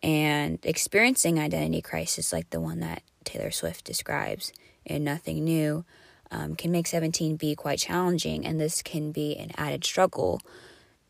And 0.03 0.59
experiencing 0.63 1.39
identity 1.39 1.81
crisis 1.81 2.31
like 2.31 2.49
the 2.49 2.61
one 2.61 2.81
that 2.81 3.01
Taylor 3.23 3.51
Swift 3.51 3.83
describes 3.85 4.51
in 4.85 5.03
Nothing 5.03 5.43
New 5.43 5.85
um, 6.31 6.55
can 6.55 6.71
make 6.71 6.87
17 6.87 7.35
be 7.35 7.55
quite 7.55 7.79
challenging, 7.79 8.45
and 8.45 8.59
this 8.59 8.81
can 8.81 9.11
be 9.11 9.35
an 9.37 9.51
added 9.57 9.83
struggle 9.83 10.41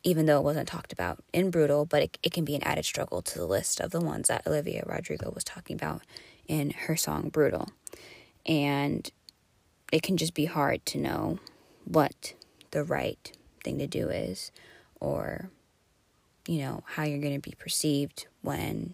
even 0.03 0.25
though 0.25 0.37
it 0.37 0.43
wasn't 0.43 0.67
talked 0.67 0.93
about 0.93 1.23
in 1.33 1.51
Brutal, 1.51 1.85
but 1.85 2.03
it, 2.03 2.17
it 2.23 2.31
can 2.31 2.45
be 2.45 2.55
an 2.55 2.63
added 2.63 2.85
struggle 2.85 3.21
to 3.21 3.37
the 3.37 3.45
list 3.45 3.79
of 3.79 3.91
the 3.91 3.99
ones 3.99 4.27
that 4.27 4.45
Olivia 4.47 4.83
Rodrigo 4.85 5.31
was 5.31 5.43
talking 5.43 5.75
about 5.75 6.01
in 6.47 6.71
her 6.71 6.95
song 6.95 7.29
Brutal. 7.29 7.69
And 8.45 9.09
it 9.91 10.01
can 10.01 10.17
just 10.17 10.33
be 10.33 10.45
hard 10.45 10.85
to 10.87 10.97
know 10.97 11.39
what 11.83 12.33
the 12.71 12.83
right 12.83 13.31
thing 13.63 13.77
to 13.79 13.87
do 13.87 14.09
is 14.09 14.51
or, 14.99 15.49
you 16.47 16.59
know, 16.59 16.83
how 16.85 17.03
you're 17.03 17.19
going 17.19 17.39
to 17.39 17.49
be 17.49 17.55
perceived 17.57 18.27
when 18.41 18.93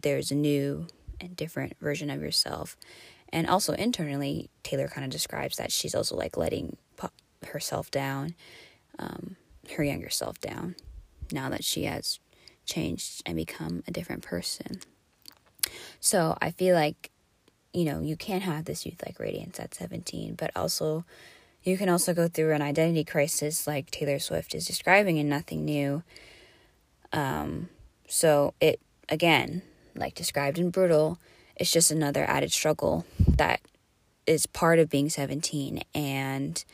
there's 0.00 0.30
a 0.30 0.36
new 0.36 0.86
and 1.20 1.34
different 1.36 1.76
version 1.80 2.10
of 2.10 2.22
yourself. 2.22 2.76
And 3.32 3.48
also 3.48 3.72
internally, 3.74 4.50
Taylor 4.62 4.88
kind 4.88 5.04
of 5.04 5.10
describes 5.10 5.56
that 5.56 5.72
she's 5.72 5.94
also 5.94 6.16
like 6.16 6.36
letting 6.36 6.76
herself 7.46 7.90
down. 7.90 8.34
Um, 8.98 9.36
her 9.76 9.84
younger 9.84 10.10
self 10.10 10.40
down 10.40 10.74
now 11.32 11.48
that 11.48 11.64
she 11.64 11.84
has 11.84 12.18
changed 12.66 13.22
and 13.24 13.36
become 13.36 13.82
a 13.86 13.90
different 13.90 14.22
person. 14.22 14.80
So 16.00 16.36
I 16.40 16.50
feel 16.50 16.74
like, 16.74 17.10
you 17.72 17.84
know, 17.84 18.00
you 18.00 18.16
can 18.16 18.40
have 18.42 18.64
this 18.64 18.84
youth 18.84 19.02
like 19.04 19.18
radiance 19.18 19.60
at 19.60 19.74
17, 19.74 20.34
but 20.34 20.50
also 20.56 21.04
you 21.62 21.76
can 21.76 21.88
also 21.88 22.14
go 22.14 22.26
through 22.26 22.54
an 22.54 22.62
identity 22.62 23.04
crisis 23.04 23.66
like 23.66 23.90
Taylor 23.90 24.18
Swift 24.18 24.54
is 24.54 24.66
describing 24.66 25.18
in 25.18 25.28
Nothing 25.28 25.64
New. 25.64 26.02
Um, 27.12 27.68
so 28.08 28.54
it, 28.60 28.80
again, 29.08 29.62
like 29.94 30.14
described 30.14 30.58
in 30.58 30.70
Brutal, 30.70 31.18
it's 31.60 31.70
just 31.70 31.90
another 31.90 32.24
added 32.24 32.50
struggle 32.50 33.04
that 33.28 33.60
is 34.26 34.46
part 34.46 34.78
of 34.78 34.88
being 34.88 35.10
17 35.10 35.82
and 35.94 36.64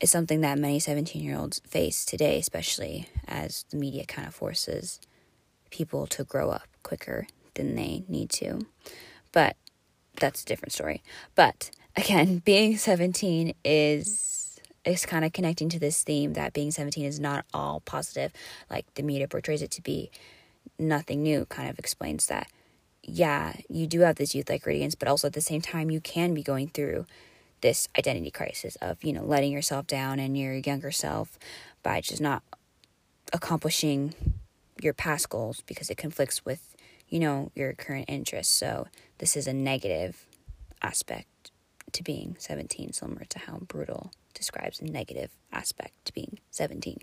is 0.00 0.10
something 0.10 0.40
that 0.40 0.58
many 0.58 0.80
17 0.80 1.22
year 1.22 1.36
olds 1.36 1.60
face 1.68 2.06
today, 2.06 2.38
especially 2.38 3.06
as 3.28 3.66
the 3.70 3.76
media 3.76 4.06
kind 4.06 4.26
of 4.26 4.34
forces 4.34 4.98
people 5.70 6.06
to 6.06 6.24
grow 6.24 6.50
up 6.50 6.66
quicker 6.82 7.26
than 7.52 7.76
they 7.76 8.02
need 8.08 8.30
to. 8.30 8.66
But 9.30 9.56
that's 10.18 10.42
a 10.42 10.46
different 10.46 10.72
story. 10.72 11.02
But 11.34 11.70
again, 11.94 12.38
being 12.44 12.78
17 12.78 13.54
is 13.62 14.58
is 14.86 15.06
kind 15.06 15.24
of 15.24 15.32
connecting 15.32 15.70
to 15.70 15.78
this 15.78 16.02
theme 16.02 16.34
that 16.34 16.52
being 16.52 16.70
17 16.70 17.06
is 17.06 17.18
not 17.18 17.46
all 17.54 17.80
positive 17.80 18.32
like 18.70 18.84
the 18.94 19.02
media 19.02 19.28
portrays 19.28 19.62
it 19.62 19.70
to 19.70 19.82
be. 19.82 20.10
Nothing 20.78 21.22
new 21.22 21.44
kind 21.46 21.68
of 21.70 21.78
explains 21.78 22.26
that. 22.26 22.48
Yeah, 23.06 23.54
you 23.68 23.86
do 23.86 24.00
have 24.00 24.16
this 24.16 24.34
youth 24.34 24.48
like 24.48 24.64
radiance, 24.64 24.94
but 24.94 25.08
also 25.08 25.26
at 25.26 25.34
the 25.34 25.40
same 25.40 25.60
time 25.60 25.90
you 25.90 26.00
can 26.00 26.32
be 26.32 26.42
going 26.42 26.68
through 26.68 27.06
this 27.60 27.88
identity 27.98 28.30
crisis 28.30 28.76
of, 28.76 29.02
you 29.04 29.12
know, 29.12 29.24
letting 29.24 29.52
yourself 29.52 29.86
down 29.86 30.18
and 30.18 30.36
your 30.36 30.54
younger 30.54 30.90
self 30.90 31.38
by 31.82 32.00
just 32.00 32.20
not 32.20 32.42
accomplishing 33.32 34.14
your 34.80 34.94
past 34.94 35.28
goals 35.28 35.62
because 35.66 35.90
it 35.90 35.96
conflicts 35.96 36.44
with, 36.44 36.74
you 37.08 37.18
know, 37.18 37.50
your 37.54 37.72
current 37.74 38.06
interests. 38.08 38.54
So 38.54 38.88
this 39.18 39.36
is 39.36 39.46
a 39.46 39.52
negative 39.52 40.26
aspect 40.82 41.50
to 41.92 42.02
being 42.02 42.36
17, 42.38 42.92
similar 42.92 43.24
to 43.28 43.38
how 43.38 43.58
Brutal 43.58 44.12
describes 44.34 44.80
a 44.80 44.84
negative 44.84 45.30
aspect 45.52 45.92
to 46.06 46.12
being 46.12 46.38
17. 46.50 46.98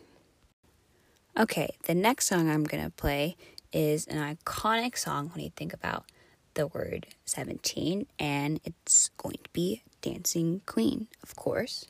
Okay, 1.39 1.75
the 1.83 1.95
next 1.95 2.27
song 2.27 2.49
I'm 2.49 2.63
going 2.63 2.83
to 2.83 2.91
play 2.91 3.37
is 3.71 4.05
an 4.07 4.17
iconic 4.35 4.97
song 4.97 5.29
when 5.29 5.43
you 5.43 5.51
think 5.55 5.73
about 5.73 6.05
the 6.53 6.67
word 6.67 7.07
17, 7.25 8.07
and 8.19 8.59
it's 8.63 9.09
going 9.17 9.37
to 9.43 9.49
be 9.53 9.83
Dancing 10.01 10.61
Queen, 10.65 11.07
of 11.23 11.35
course. 11.35 11.85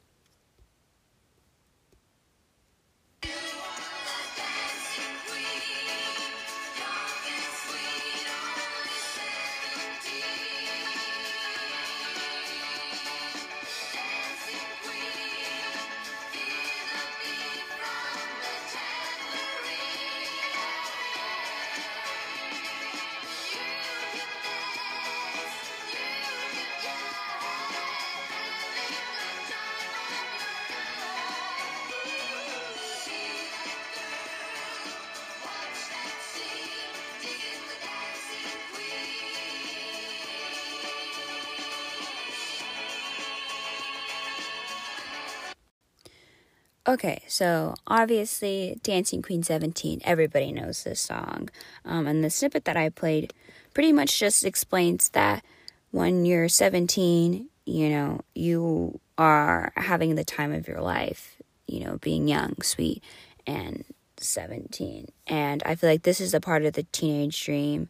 Okay, 46.87 47.21
so 47.27 47.75
obviously, 47.85 48.79
Dancing 48.81 49.21
Queen 49.21 49.43
17, 49.43 50.01
everybody 50.03 50.51
knows 50.51 50.83
this 50.83 50.99
song. 50.99 51.49
Um, 51.85 52.07
and 52.07 52.23
the 52.23 52.31
snippet 52.31 52.65
that 52.65 52.75
I 52.75 52.89
played 52.89 53.35
pretty 53.75 53.93
much 53.93 54.17
just 54.17 54.43
explains 54.43 55.09
that 55.09 55.43
when 55.91 56.25
you're 56.25 56.49
17, 56.49 57.47
you 57.65 57.89
know, 57.89 58.21
you 58.33 58.99
are 59.19 59.71
having 59.75 60.15
the 60.15 60.23
time 60.23 60.51
of 60.53 60.67
your 60.67 60.81
life, 60.81 61.37
you 61.67 61.85
know, 61.85 61.99
being 62.01 62.27
young, 62.27 62.55
sweet, 62.63 63.03
and 63.45 63.85
17. 64.17 65.07
And 65.27 65.61
I 65.63 65.75
feel 65.75 65.89
like 65.89 66.01
this 66.01 66.19
is 66.19 66.33
a 66.33 66.41
part 66.41 66.65
of 66.65 66.73
the 66.73 66.83
teenage 66.91 67.45
dream 67.45 67.89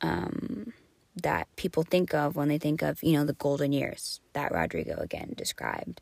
um, 0.00 0.72
that 1.22 1.54
people 1.56 1.82
think 1.82 2.14
of 2.14 2.36
when 2.36 2.48
they 2.48 2.58
think 2.58 2.80
of, 2.80 3.02
you 3.02 3.12
know, 3.12 3.26
the 3.26 3.34
golden 3.34 3.72
years 3.72 4.20
that 4.32 4.50
Rodrigo 4.50 4.96
again 4.96 5.34
described 5.36 6.00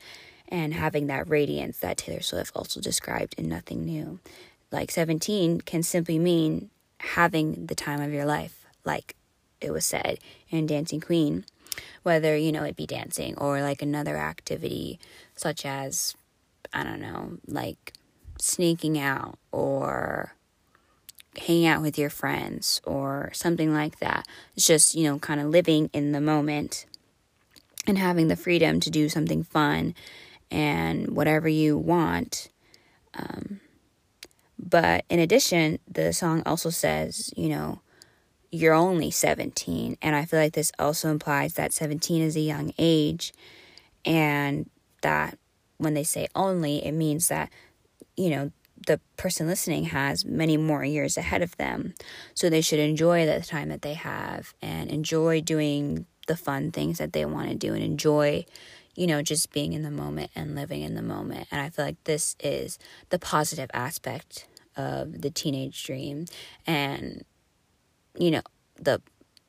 and 0.53 0.75
having 0.75 1.07
that 1.07 1.29
radiance 1.29 1.79
that 1.79 1.97
Taylor 1.97 2.21
Swift 2.21 2.55
also 2.55 2.79
described 2.79 3.35
in 3.39 3.49
Nothing 3.49 3.87
New. 3.87 4.21
Like 4.71 4.91
17 4.91 5.63
can 5.63 5.83
simply 5.83 6.19
mean 6.19 6.69
having 7.01 7.67
the 7.67 7.75
time 7.75 8.03
of 8.03 8.13
your 8.13 8.27
life, 8.27 8.67
like 8.85 9.17
it 9.63 9.71
was 9.71 9.87
said 9.87 10.19
in 10.51 10.67
Dancing 10.67 11.01
Queen, 11.01 11.47
whether, 12.03 12.37
you 12.37 12.53
know, 12.53 12.65
it 12.65 12.77
be 12.77 12.87
dancing 12.87 13.35
or 13.39 13.63
like 13.63 13.81
another 13.81 14.19
activity 14.19 15.01
such 15.35 15.65
as, 15.65 16.15
I 16.71 16.85
don't 16.85 17.01
know, 17.01 17.39
like 17.47 17.95
sneaking 18.39 18.99
out 18.99 19.39
or 19.53 20.35
hanging 21.39 21.65
out 21.65 21.81
with 21.81 21.97
your 21.99 22.11
friends 22.11 22.83
or 22.85 23.31
something 23.33 23.73
like 23.73 24.01
that. 24.01 24.27
It's 24.55 24.67
just, 24.67 24.95
you 24.95 25.05
know, 25.05 25.19
kind 25.19 25.41
of 25.41 25.47
living 25.47 25.89
in 25.95 26.13
the 26.13 26.21
moment 26.21 26.85
and 27.87 27.97
having 27.97 28.29
the 28.29 28.37
freedom 28.37 28.81
to 28.81 28.91
do 28.91 29.09
something 29.09 29.43
fun 29.43 29.95
and 30.53 31.09
whatever 31.17 31.49
you 31.49 31.77
want. 31.77 32.51
Um, 33.15 33.61
but 34.59 35.05
in 35.09 35.19
addition, 35.19 35.81
the 35.91 36.13
song 36.13 36.43
also 36.47 36.71
says, 36.71 37.33
you 37.37 37.49
know, 37.49 37.81
you're 38.51 38.75
only 38.75 39.11
17. 39.11 39.97
And 40.01 40.15
I 40.15 40.27
feel 40.27 40.39
like 40.39 40.53
this 40.53 40.71
also 40.79 41.11
implies 41.11 41.55
that 41.55 41.73
17 41.73 42.23
is 42.23 42.37
a 42.37 42.41
young 42.41 42.73
age 42.79 43.33
and 44.05 44.69
that 45.01 45.39
when 45.79 45.95
they 45.95 46.05
say 46.05 46.29
only, 46.37 46.85
it 46.85 46.93
means 46.93 47.29
that, 47.29 47.51
you 48.17 48.31
know, 48.31 48.53
the 48.87 49.01
person 49.17 49.47
listening 49.47 49.85
has 49.85 50.25
many 50.25 50.57
more 50.57 50.85
years 50.85 51.17
ahead 51.17 51.41
of 51.41 51.57
them. 51.57 51.95
So 52.35 52.51
they 52.51 52.61
should 52.61 52.79
enjoy 52.79 53.25
the 53.25 53.41
time 53.41 53.69
that 53.71 53.83
they 53.83 53.95
have 53.95 54.55
and 54.61 54.91
enjoy 54.91 55.41
doing 55.41 56.07
the 56.27 56.37
fun 56.37 56.73
things 56.73 56.99
that 56.99 57.13
they 57.13 57.25
want 57.25 57.49
to 57.49 57.55
do 57.55 57.75
and 57.75 57.83
enjoy, 57.83 58.45
you 58.95 59.07
know, 59.07 59.23
just 59.23 59.53
being 59.53 59.73
in 59.73 59.83
the 59.83 59.91
moment 59.91 60.31
and 60.35 60.55
living 60.55 60.83
in 60.83 60.95
the 60.95 61.03
moment. 61.03 61.49
And 61.51 61.61
I 61.61 61.71
feel 61.71 61.85
like 61.85 62.03
this 62.05 62.37
is 62.41 62.79
the 63.11 63.19
positive 63.19 63.71
aspect 63.73 64.47
of 64.77 65.23
the 65.23 65.31
teenage 65.31 65.83
dream 65.85 66.27
and, 66.67 67.25
you 68.19 68.31
know, 68.31 68.43
the 68.77 69.01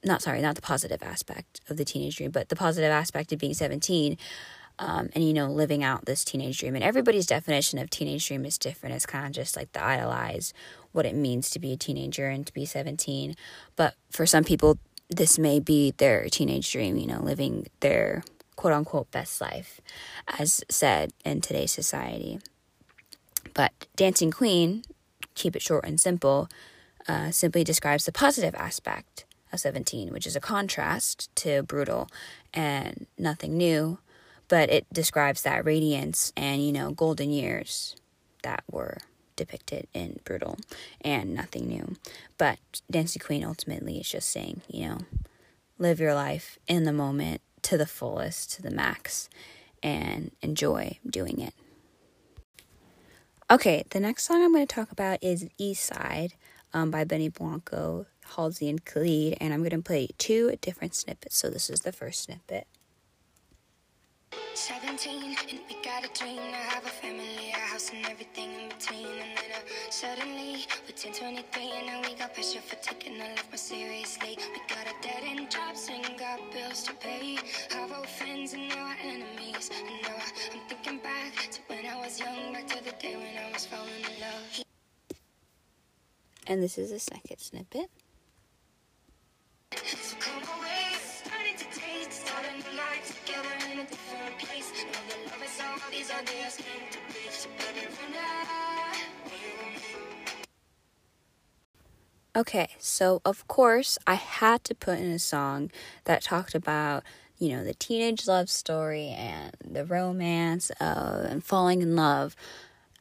not 0.05 0.21
sorry, 0.21 0.41
not 0.41 0.55
the 0.55 0.61
positive 0.61 1.01
aspect 1.01 1.61
of 1.69 1.77
the 1.77 1.85
teenage 1.85 2.17
dream, 2.17 2.31
but 2.31 2.49
the 2.49 2.57
positive 2.57 2.91
aspect 2.91 3.31
of 3.31 3.39
being 3.39 3.53
17 3.53 4.17
um, 4.79 5.09
and 5.13 5.23
you 5.23 5.33
know 5.33 5.47
living 5.47 5.83
out 5.83 6.05
this 6.05 6.25
teenage 6.25 6.59
dream. 6.59 6.75
And 6.75 6.83
everybody's 6.83 7.25
definition 7.25 7.79
of 7.79 7.89
teenage 7.89 8.27
dream 8.27 8.43
is 8.43 8.57
different. 8.57 8.95
It's 8.95 9.05
kind 9.05 9.25
of 9.27 9.31
just 9.31 9.55
like 9.55 9.71
the 9.71 9.81
idolize 9.81 10.53
what 10.93 11.05
it 11.05 11.15
means 11.15 11.49
to 11.49 11.59
be 11.59 11.73
a 11.73 11.77
teenager 11.77 12.29
and 12.29 12.47
to 12.47 12.53
be 12.53 12.65
17 12.65 13.35
but 13.75 13.95
for 14.09 14.25
some 14.25 14.43
people 14.43 14.77
this 15.09 15.37
may 15.37 15.59
be 15.59 15.91
their 15.97 16.29
teenage 16.29 16.71
dream 16.71 16.95
you 16.95 17.07
know 17.07 17.19
living 17.19 17.67
their 17.81 18.23
quote 18.55 18.73
unquote 18.73 19.09
best 19.11 19.41
life 19.41 19.81
as 20.39 20.63
said 20.69 21.11
in 21.25 21.41
today's 21.41 21.71
society 21.71 22.39
but 23.53 23.71
dancing 23.95 24.31
queen 24.31 24.83
keep 25.35 25.55
it 25.55 25.61
short 25.61 25.85
and 25.85 25.99
simple 25.99 26.47
uh, 27.07 27.31
simply 27.31 27.63
describes 27.63 28.05
the 28.05 28.11
positive 28.11 28.55
aspect 28.55 29.25
of 29.51 29.59
17 29.59 30.11
which 30.11 30.27
is 30.27 30.35
a 30.35 30.39
contrast 30.39 31.33
to 31.35 31.63
brutal 31.63 32.07
and 32.53 33.05
nothing 33.17 33.57
new 33.57 33.97
but 34.53 34.69
it 34.69 34.85
describes 34.93 35.41
that 35.41 35.65
radiance 35.65 36.31
and, 36.37 36.63
you 36.63 36.71
know, 36.71 36.91
golden 36.91 37.31
years 37.31 37.95
that 38.43 38.63
were 38.69 38.97
depicted 39.35 39.87
in 39.95 40.19
Brutal 40.23 40.57
and 41.01 41.33
nothing 41.33 41.67
new. 41.67 41.95
But 42.37 42.59
Dancing 42.91 43.19
Queen 43.19 43.43
ultimately 43.43 43.97
is 43.97 44.09
just 44.09 44.29
saying, 44.29 44.61
you 44.67 44.87
know, 44.87 44.97
live 45.79 45.99
your 45.99 46.13
life 46.13 46.59
in 46.67 46.83
the 46.83 46.93
moment 46.93 47.41
to 47.63 47.77
the 47.77 47.85
fullest, 47.85 48.51
to 48.53 48.61
the 48.61 48.71
max, 48.71 49.29
and 49.81 50.31
enjoy 50.41 50.99
doing 51.07 51.39
it. 51.39 51.53
Okay, 53.51 53.83
the 53.89 53.99
next 53.99 54.25
song 54.25 54.43
I'm 54.43 54.53
going 54.53 54.65
to 54.65 54.75
talk 54.75 54.91
about 54.91 55.19
is 55.21 55.47
East 55.57 55.85
Side 55.85 56.33
um, 56.73 56.91
by 56.91 57.03
Benny 57.03 57.29
Blanco, 57.29 58.05
Halsey, 58.35 58.69
and 58.69 58.83
Khalid, 58.83 59.37
and 59.39 59.53
I'm 59.53 59.59
going 59.59 59.71
to 59.71 59.81
play 59.81 60.09
two 60.17 60.55
different 60.61 60.95
snippets. 60.95 61.37
So 61.37 61.49
this 61.49 61.69
is 61.69 61.81
the 61.81 61.91
first 61.91 62.23
snippet. 62.23 62.67
17 64.55 65.35
and 65.49 65.59
we 65.67 65.75
got 65.83 66.05
a 66.05 66.09
dream 66.17 66.37
to 66.37 66.55
have 66.55 66.85
a 66.85 66.89
family, 66.89 67.49
a 67.49 67.57
house 67.57 67.91
and 67.93 68.05
everything 68.05 68.51
in 68.53 68.69
between. 68.69 69.07
And 69.07 69.37
then 69.37 69.61
suddenly 69.89 70.52
we're 71.05 71.11
10, 71.11 71.33
23 71.33 71.71
and 71.77 71.87
now 71.87 72.01
we 72.01 72.15
got 72.15 72.33
pressure 72.33 72.61
for 72.61 72.75
taking 72.75 73.19
our 73.21 73.29
life 73.29 73.47
more 73.49 73.57
seriously. 73.57 74.37
We 74.37 74.75
got 74.75 74.85
a 74.87 74.93
dead 75.01 75.23
end 75.25 75.49
jobs 75.49 75.89
and 75.91 76.17
got 76.17 76.39
bills 76.51 76.83
to 76.83 76.93
pay. 76.93 77.37
Have 77.71 77.91
old 77.91 78.07
friends 78.07 78.53
and 78.53 78.69
now 78.69 78.85
our 78.85 78.95
enemies. 79.03 79.69
And 79.75 80.01
now 80.03 80.15
I'm 80.53 80.59
thinking 80.69 80.99
back 80.99 81.35
to 81.51 81.61
when 81.67 81.85
I 81.85 81.97
was 81.97 82.19
young, 82.19 82.53
back 82.53 82.67
to 82.67 82.83
the 82.83 82.91
day 82.91 83.15
when 83.15 83.45
I 83.45 83.51
was 83.51 83.65
falling 83.65 83.89
in 83.89 84.21
love. 84.21 84.63
And 86.47 86.61
this 86.61 86.77
is 86.77 86.91
a 86.91 86.99
second 86.99 87.39
snippet. 87.39 87.89
So 89.75 90.17
Okay, 102.35 102.69
so 102.79 103.21
of 103.23 103.47
course, 103.47 103.99
I 104.07 104.15
had 104.15 104.63
to 104.63 104.73
put 104.73 104.97
in 104.97 105.11
a 105.11 105.19
song 105.19 105.69
that 106.05 106.23
talked 106.23 106.55
about, 106.55 107.03
you 107.37 107.49
know, 107.49 107.63
the 107.63 107.75
teenage 107.75 108.25
love 108.27 108.49
story 108.49 109.09
and 109.09 109.55
the 109.63 109.85
romance 109.85 110.71
of 110.79 111.25
and 111.25 111.43
falling 111.43 111.83
in 111.83 111.95
love 111.95 112.35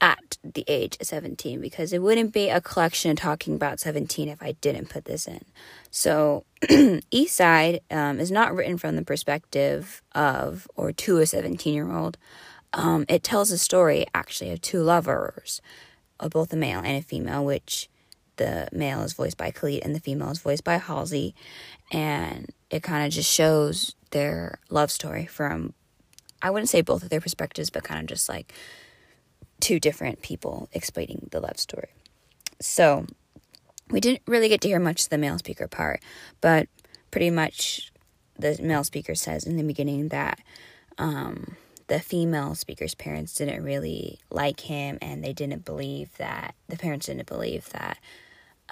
at 0.02 0.36
the 0.44 0.64
age 0.68 0.98
of 1.00 1.06
17 1.06 1.62
because 1.62 1.94
it 1.94 2.02
wouldn't 2.02 2.34
be 2.34 2.50
a 2.50 2.60
collection 2.60 3.16
talking 3.16 3.54
about 3.54 3.80
17 3.80 4.28
if 4.28 4.42
I 4.42 4.52
didn't 4.60 4.90
put 4.90 5.06
this 5.06 5.26
in. 5.26 5.44
So, 5.90 6.44
East 7.10 7.36
Side 7.36 7.80
um, 7.90 8.20
is 8.20 8.30
not 8.30 8.54
written 8.54 8.76
from 8.76 8.96
the 8.96 9.02
perspective 9.04 10.02
of 10.14 10.68
or 10.76 10.92
to 10.92 11.18
a 11.18 11.26
17 11.26 11.72
year 11.72 11.90
old. 11.90 12.18
Um, 12.74 13.06
it 13.08 13.22
tells 13.22 13.50
a 13.50 13.56
story 13.56 14.04
actually 14.14 14.50
of 14.50 14.60
two 14.60 14.82
lovers, 14.82 15.62
of 16.20 16.32
both 16.32 16.52
a 16.52 16.56
male 16.56 16.80
and 16.80 16.98
a 16.98 17.02
female, 17.02 17.44
which 17.44 17.88
the 18.42 18.68
male 18.72 19.02
is 19.02 19.12
voiced 19.12 19.36
by 19.36 19.52
Khalid 19.52 19.82
and 19.84 19.94
the 19.94 20.00
female 20.00 20.30
is 20.30 20.40
voiced 20.40 20.64
by 20.64 20.76
Halsey. 20.78 21.34
And 21.92 22.50
it 22.70 22.82
kind 22.82 23.06
of 23.06 23.12
just 23.12 23.30
shows 23.32 23.94
their 24.10 24.58
love 24.68 24.90
story 24.90 25.26
from, 25.26 25.74
I 26.42 26.50
wouldn't 26.50 26.68
say 26.68 26.80
both 26.80 27.04
of 27.04 27.08
their 27.08 27.20
perspectives, 27.20 27.70
but 27.70 27.84
kind 27.84 28.00
of 28.00 28.06
just 28.06 28.28
like 28.28 28.52
two 29.60 29.78
different 29.78 30.22
people 30.22 30.68
explaining 30.72 31.28
the 31.30 31.38
love 31.38 31.58
story. 31.58 31.90
So 32.60 33.06
we 33.90 34.00
didn't 34.00 34.22
really 34.26 34.48
get 34.48 34.60
to 34.62 34.68
hear 34.68 34.80
much 34.80 35.04
of 35.04 35.10
the 35.10 35.18
male 35.18 35.38
speaker 35.38 35.68
part, 35.68 36.02
but 36.40 36.68
pretty 37.12 37.30
much 37.30 37.92
the 38.36 38.58
male 38.60 38.82
speaker 38.82 39.14
says 39.14 39.44
in 39.44 39.56
the 39.56 39.62
beginning 39.62 40.08
that 40.08 40.40
um, 40.98 41.56
the 41.86 42.00
female 42.00 42.56
speaker's 42.56 42.96
parents 42.96 43.34
didn't 43.34 43.62
really 43.62 44.18
like 44.30 44.60
him 44.60 44.98
and 45.00 45.22
they 45.22 45.32
didn't 45.32 45.64
believe 45.64 46.16
that 46.16 46.56
the 46.68 46.76
parents 46.76 47.06
didn't 47.06 47.28
believe 47.28 47.68
that 47.70 47.98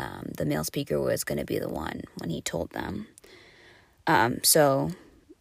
um, 0.01 0.33
the 0.37 0.47
male 0.47 0.65
speaker 0.65 0.99
was 0.99 1.25
going 1.25 1.39
to 1.39 1.45
be 1.45 1.59
the 1.59 1.69
one 1.69 2.03
when 2.19 2.31
he 2.31 2.41
told 2.41 2.71
them. 2.71 3.07
Um, 4.07 4.39
so 4.43 4.91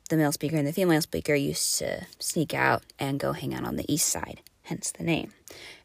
the 0.09 0.17
male 0.17 0.33
speaker 0.33 0.57
and 0.57 0.67
the 0.67 0.73
female 0.73 1.01
speaker 1.01 1.33
used 1.33 1.79
to 1.79 2.05
sneak 2.19 2.53
out 2.53 2.83
and 2.99 3.19
go 3.19 3.31
hang 3.31 3.53
out 3.53 3.63
on 3.63 3.77
the 3.77 3.91
east 3.91 4.09
side, 4.09 4.41
hence 4.63 4.91
the 4.91 5.03
name. 5.03 5.31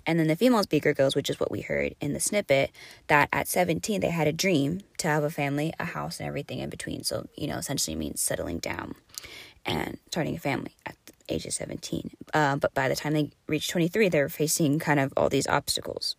And 0.07 0.19
then 0.19 0.27
the 0.27 0.37
female 0.37 0.65
speaker 0.65 0.93
goes, 0.93 1.15
which 1.15 1.31
is 1.31 1.39
what 1.39 1.53
we 1.53 1.61
heard 1.61 1.95
in 2.01 2.15
the 2.15 2.21
snippet, 2.21 2.73
that 3.07 3.29
at 3.33 3.47
17 3.47 4.01
they 4.01 4.11
had 4.11 4.27
a 4.27 4.33
dream 4.33 4.81
to 4.99 5.09
have 5.09 5.23
a 5.23 5.31
family, 5.31 5.73
a 5.79 5.85
house, 5.85 6.19
and 6.19 6.27
everything 6.27 6.59
in 6.59 6.69
between. 6.69 7.05
So, 7.05 7.29
you 7.37 7.47
know, 7.47 7.57
essentially 7.57 7.95
means 7.95 8.21
settling 8.21 8.59
down 8.59 8.97
and 9.65 9.99
starting 10.09 10.35
a 10.35 10.41
family 10.41 10.75
at 10.85 10.97
the 11.07 11.13
age 11.29 11.47
of 11.47 11.55
17. 11.55 12.11
Uh, 12.35 12.57
but 12.57 12.75
by 12.75 12.89
the 12.89 12.97
time 12.97 13.15
they 13.15 13.31
reached 13.47 13.71
23, 13.71 14.09
they 14.09 14.21
were 14.21 14.29
facing 14.29 14.79
kind 14.79 15.01
of 15.01 15.13
all 15.17 15.29
these 15.29 15.47
obstacles. 15.47 16.17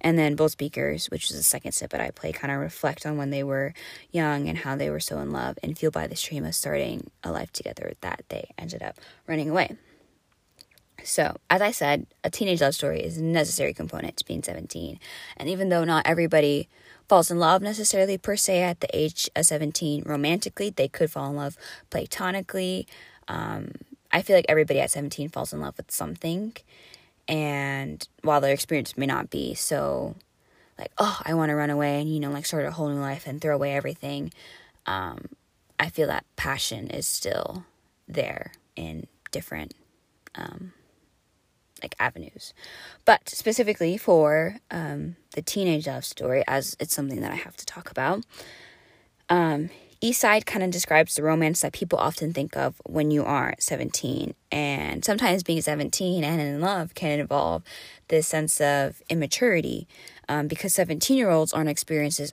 And 0.00 0.18
then 0.18 0.34
both 0.34 0.52
speakers, 0.52 1.06
which 1.06 1.30
is 1.30 1.36
the 1.36 1.42
second 1.42 1.72
set, 1.72 1.90
snippet 1.90 2.00
I 2.00 2.10
play, 2.10 2.32
kind 2.32 2.52
of 2.52 2.60
reflect 2.60 3.06
on 3.06 3.16
when 3.16 3.30
they 3.30 3.42
were 3.42 3.74
young 4.10 4.48
and 4.48 4.58
how 4.58 4.76
they 4.76 4.90
were 4.90 5.00
so 5.00 5.18
in 5.18 5.30
love 5.30 5.58
and 5.62 5.78
feel 5.78 5.90
by 5.90 6.06
the 6.06 6.16
stream 6.16 6.44
of 6.44 6.54
starting 6.54 7.10
a 7.22 7.30
life 7.30 7.52
together 7.52 7.92
that 8.00 8.24
they 8.28 8.50
ended 8.58 8.82
up 8.82 8.96
running 9.26 9.50
away. 9.50 9.76
So, 11.04 11.36
as 11.50 11.60
I 11.60 11.72
said, 11.72 12.06
a 12.22 12.30
teenage 12.30 12.60
love 12.60 12.74
story 12.74 13.00
is 13.00 13.18
a 13.18 13.22
necessary 13.22 13.74
component 13.74 14.16
to 14.18 14.24
being 14.24 14.42
17. 14.42 14.98
And 15.36 15.48
even 15.48 15.68
though 15.68 15.84
not 15.84 16.06
everybody 16.06 16.68
falls 17.08 17.30
in 17.30 17.38
love 17.38 17.60
necessarily 17.62 18.18
per 18.18 18.36
se 18.36 18.62
at 18.62 18.80
the 18.80 18.96
age 18.96 19.28
of 19.34 19.44
17 19.44 20.04
romantically, 20.06 20.70
they 20.70 20.88
could 20.88 21.10
fall 21.10 21.28
in 21.30 21.36
love 21.36 21.56
platonically. 21.90 22.86
Um, 23.28 23.72
I 24.12 24.22
feel 24.22 24.36
like 24.36 24.46
everybody 24.48 24.80
at 24.80 24.90
17 24.90 25.28
falls 25.30 25.52
in 25.52 25.60
love 25.60 25.76
with 25.76 25.90
something 25.90 26.54
and 27.32 28.06
while 28.22 28.40
their 28.40 28.52
experience 28.52 28.96
may 28.96 29.06
not 29.06 29.30
be 29.30 29.54
so 29.54 30.14
like 30.78 30.92
oh 30.98 31.18
i 31.24 31.34
want 31.34 31.48
to 31.48 31.56
run 31.56 31.70
away 31.70 32.00
and 32.00 32.12
you 32.12 32.20
know 32.20 32.30
like 32.30 32.46
start 32.46 32.66
a 32.66 32.70
whole 32.70 32.88
new 32.88 33.00
life 33.00 33.26
and 33.26 33.40
throw 33.40 33.54
away 33.54 33.72
everything 33.74 34.30
um, 34.86 35.26
i 35.80 35.88
feel 35.88 36.06
that 36.06 36.26
passion 36.36 36.88
is 36.88 37.06
still 37.06 37.64
there 38.06 38.52
in 38.76 39.06
different 39.30 39.74
um, 40.34 40.72
like 41.82 41.94
avenues. 41.98 42.54
But 43.04 43.28
specifically 43.28 43.96
for 43.96 44.56
um, 44.70 45.16
the 45.34 45.42
teenage 45.42 45.86
love 45.86 46.04
story 46.04 46.44
as 46.46 46.76
it's 46.78 46.94
something 46.94 47.20
that 47.20 47.32
i 47.32 47.36
have 47.36 47.56
to 47.56 47.66
talk 47.66 47.90
about 47.90 48.24
um, 49.28 49.70
East 50.04 50.20
Side 50.20 50.46
kind 50.46 50.64
of 50.64 50.72
describes 50.72 51.14
the 51.14 51.22
romance 51.22 51.60
that 51.60 51.72
people 51.72 51.96
often 51.96 52.32
think 52.32 52.56
of 52.56 52.74
when 52.84 53.12
you 53.12 53.24
are 53.24 53.54
17. 53.60 54.34
And 54.50 55.04
sometimes 55.04 55.44
being 55.44 55.62
17 55.62 56.24
and 56.24 56.40
in 56.40 56.60
love 56.60 56.92
can 56.96 57.20
involve 57.20 57.62
this 58.08 58.26
sense 58.26 58.60
of 58.60 59.00
immaturity. 59.08 59.86
um, 60.28 60.48
because 60.48 60.72
17 60.74 61.16
year 61.16 61.30
olds 61.30 61.52
aren't 61.52 61.68
experiences 61.68 62.32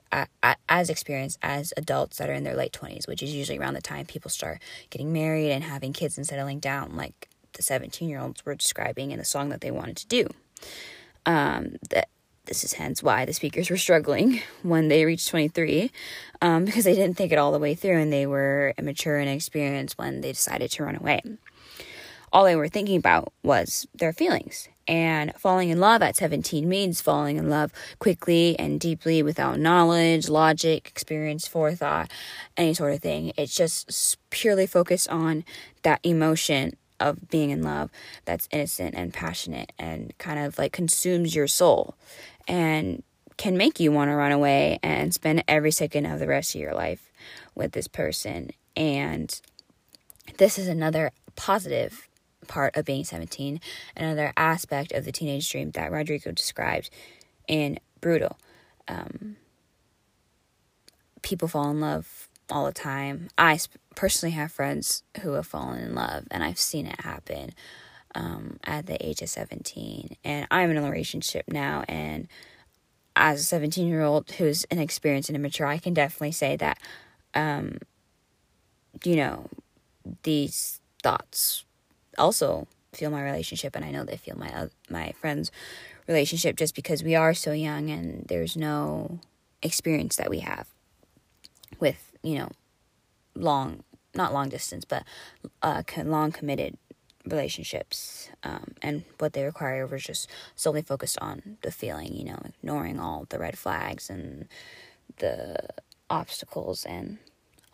as 0.68 0.90
experienced 0.90 1.38
as 1.42 1.72
adults 1.76 2.18
that 2.18 2.28
are 2.28 2.32
in 2.34 2.44
their 2.44 2.56
late 2.56 2.72
20s, 2.72 3.06
which 3.06 3.22
is 3.22 3.34
usually 3.34 3.58
around 3.58 3.74
the 3.74 3.80
time 3.80 4.04
people 4.06 4.30
start 4.30 4.60
getting 4.90 5.12
married 5.12 5.50
and 5.50 5.62
having 5.62 5.92
kids 5.92 6.16
and 6.16 6.26
settling 6.26 6.58
down, 6.58 6.96
like 6.96 7.28
the 7.52 7.62
17 7.62 8.08
year 8.08 8.18
olds 8.18 8.44
were 8.44 8.54
describing 8.54 9.12
in 9.12 9.18
the 9.18 9.24
song 9.24 9.48
that 9.50 9.60
they 9.60 9.70
wanted 9.70 9.96
to 9.96 10.06
do. 10.08 10.28
Um, 11.26 11.76
that 11.90 12.08
this 12.46 12.64
is 12.64 12.72
hence 12.74 13.02
why 13.02 13.24
the 13.24 13.32
speakers 13.32 13.70
were 13.70 13.76
struggling 13.76 14.40
when 14.62 14.88
they 14.88 15.04
reached 15.04 15.28
23 15.28 15.90
um, 16.42 16.64
because 16.64 16.84
they 16.84 16.94
didn't 16.94 17.16
think 17.16 17.32
it 17.32 17.38
all 17.38 17.52
the 17.52 17.58
way 17.58 17.74
through 17.74 17.98
and 17.98 18.12
they 18.12 18.26
were 18.26 18.74
immature 18.78 19.18
and 19.18 19.28
inexperienced 19.28 19.98
when 19.98 20.20
they 20.20 20.32
decided 20.32 20.70
to 20.72 20.84
run 20.84 20.96
away. 20.96 21.20
All 22.32 22.44
they 22.44 22.56
were 22.56 22.68
thinking 22.68 22.96
about 22.96 23.32
was 23.42 23.88
their 23.94 24.12
feelings 24.12 24.68
and 24.90 25.32
falling 25.36 25.70
in 25.70 25.78
love 25.78 26.02
at 26.02 26.16
17 26.16 26.68
means 26.68 27.00
falling 27.00 27.36
in 27.36 27.48
love 27.48 27.72
quickly 28.00 28.58
and 28.58 28.80
deeply 28.80 29.22
without 29.22 29.58
knowledge, 29.58 30.28
logic, 30.28 30.88
experience, 30.88 31.46
forethought, 31.46 32.10
any 32.56 32.74
sort 32.74 32.92
of 32.92 33.00
thing. 33.00 33.32
It's 33.36 33.54
just 33.54 34.18
purely 34.30 34.66
focused 34.66 35.08
on 35.08 35.44
that 35.82 36.00
emotion 36.02 36.76
of 36.98 37.30
being 37.30 37.50
in 37.50 37.62
love 37.62 37.90
that's 38.24 38.48
innocent 38.50 38.96
and 38.96 39.14
passionate 39.14 39.72
and 39.78 40.12
kind 40.18 40.40
of 40.40 40.58
like 40.58 40.72
consumes 40.72 41.36
your 41.36 41.46
soul 41.46 41.94
and 42.48 43.04
can 43.40 43.56
make 43.56 43.80
you 43.80 43.90
want 43.90 44.10
to 44.10 44.14
run 44.14 44.32
away 44.32 44.78
and 44.82 45.14
spend 45.14 45.42
every 45.48 45.70
second 45.70 46.04
of 46.04 46.20
the 46.20 46.26
rest 46.26 46.54
of 46.54 46.60
your 46.60 46.74
life 46.74 47.10
with 47.54 47.72
this 47.72 47.88
person. 47.88 48.50
And 48.76 49.40
this 50.36 50.58
is 50.58 50.68
another 50.68 51.10
positive 51.36 52.06
part 52.48 52.76
of 52.76 52.84
being 52.84 53.02
17, 53.02 53.58
another 53.96 54.34
aspect 54.36 54.92
of 54.92 55.06
the 55.06 55.10
teenage 55.10 55.50
dream 55.50 55.70
that 55.70 55.90
Rodrigo 55.90 56.32
described 56.32 56.90
in 57.48 57.80
Brutal. 58.02 58.36
Um, 58.86 59.36
people 61.22 61.48
fall 61.48 61.70
in 61.70 61.80
love 61.80 62.28
all 62.50 62.66
the 62.66 62.72
time. 62.72 63.28
I 63.38 63.58
personally 63.94 64.34
have 64.34 64.52
friends 64.52 65.02
who 65.22 65.32
have 65.32 65.46
fallen 65.46 65.80
in 65.80 65.94
love, 65.94 66.24
and 66.30 66.44
I've 66.44 66.60
seen 66.60 66.84
it 66.84 67.00
happen 67.00 67.54
um, 68.14 68.58
at 68.64 68.84
the 68.84 69.02
age 69.02 69.22
of 69.22 69.30
17. 69.30 70.18
And 70.24 70.46
I'm 70.50 70.70
in 70.70 70.76
a 70.76 70.82
relationship 70.82 71.46
now, 71.48 71.84
and 71.88 72.28
as 73.16 73.40
a 73.40 73.44
17 73.44 73.86
year 73.86 74.02
old 74.02 74.30
who's 74.32 74.64
inexperienced 74.64 75.28
and 75.28 75.36
immature, 75.36 75.66
I 75.66 75.78
can 75.78 75.94
definitely 75.94 76.32
say 76.32 76.56
that, 76.56 76.78
um, 77.34 77.78
you 79.04 79.16
know, 79.16 79.48
these 80.22 80.80
thoughts 81.02 81.64
also 82.18 82.66
feel 82.92 83.10
my 83.10 83.22
relationship 83.22 83.76
and 83.76 83.84
I 83.84 83.90
know 83.90 84.04
they 84.04 84.16
feel 84.16 84.36
my 84.36 84.68
my 84.88 85.12
friends 85.20 85.50
relationship 86.08 86.56
just 86.56 86.74
because 86.74 87.04
we 87.04 87.14
are 87.14 87.34
so 87.34 87.52
young 87.52 87.88
and 87.90 88.26
there's 88.28 88.56
no 88.56 89.20
experience 89.62 90.16
that 90.16 90.30
we 90.30 90.40
have 90.40 90.66
with 91.78 92.12
you 92.22 92.36
know 92.36 92.48
long 93.34 93.84
not 94.14 94.32
long 94.32 94.48
distance 94.48 94.84
but 94.84 95.04
uh 95.62 95.82
long 96.04 96.32
committed 96.32 96.76
relationships 97.26 98.30
um, 98.42 98.74
and 98.82 99.04
what 99.18 99.34
they 99.34 99.44
require 99.44 99.86
was 99.86 100.02
just 100.02 100.28
solely 100.56 100.82
focused 100.82 101.18
on 101.20 101.58
the 101.62 101.70
feeling 101.70 102.14
you 102.14 102.24
know 102.24 102.40
ignoring 102.44 102.98
all 102.98 103.26
the 103.28 103.38
red 103.38 103.58
flags 103.58 104.08
and 104.08 104.48
the 105.18 105.56
obstacles 106.08 106.84
and 106.84 107.18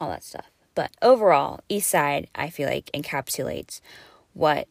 all 0.01 0.11
that 0.11 0.25
stuff. 0.25 0.51
But 0.75 0.91
overall 1.01 1.61
east 1.69 1.91
side 1.91 2.29
i 2.35 2.51
feel 2.51 2.69
like 2.69 2.91
encapsulates 2.93 3.81
what 4.35 4.69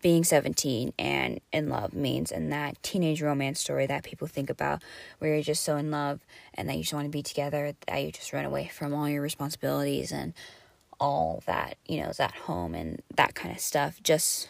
being 0.00 0.24
17 0.24 0.92
and 0.98 1.40
in 1.52 1.68
love 1.68 1.92
means 1.92 2.32
and 2.32 2.50
that 2.50 2.82
teenage 2.82 3.20
romance 3.20 3.60
story 3.60 3.86
that 3.86 4.02
people 4.02 4.26
think 4.26 4.48
about 4.48 4.82
where 5.18 5.34
you're 5.34 5.42
just 5.42 5.62
so 5.62 5.76
in 5.76 5.90
love 5.90 6.20
and 6.54 6.68
that 6.68 6.76
you 6.76 6.82
just 6.82 6.94
want 6.94 7.04
to 7.04 7.10
be 7.10 7.22
together 7.22 7.74
that 7.86 8.02
you 8.02 8.10
just 8.10 8.32
run 8.32 8.44
away 8.44 8.70
from 8.72 8.94
all 8.94 9.08
your 9.08 9.22
responsibilities 9.22 10.10
and 10.10 10.32
all 11.04 11.42
that 11.44 11.76
you 11.86 12.00
know 12.00 12.08
is 12.08 12.18
at 12.18 12.32
home 12.32 12.74
and 12.74 13.02
that 13.14 13.34
kind 13.34 13.54
of 13.54 13.60
stuff 13.60 14.02
just 14.02 14.48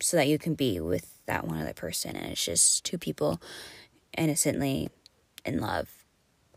so 0.00 0.16
that 0.16 0.26
you 0.26 0.36
can 0.36 0.54
be 0.54 0.80
with 0.80 1.20
that 1.26 1.46
one 1.46 1.60
other 1.60 1.72
person 1.72 2.16
and 2.16 2.32
it's 2.32 2.44
just 2.44 2.84
two 2.84 2.98
people 2.98 3.40
innocently 4.18 4.90
in 5.44 5.60
love 5.60 5.88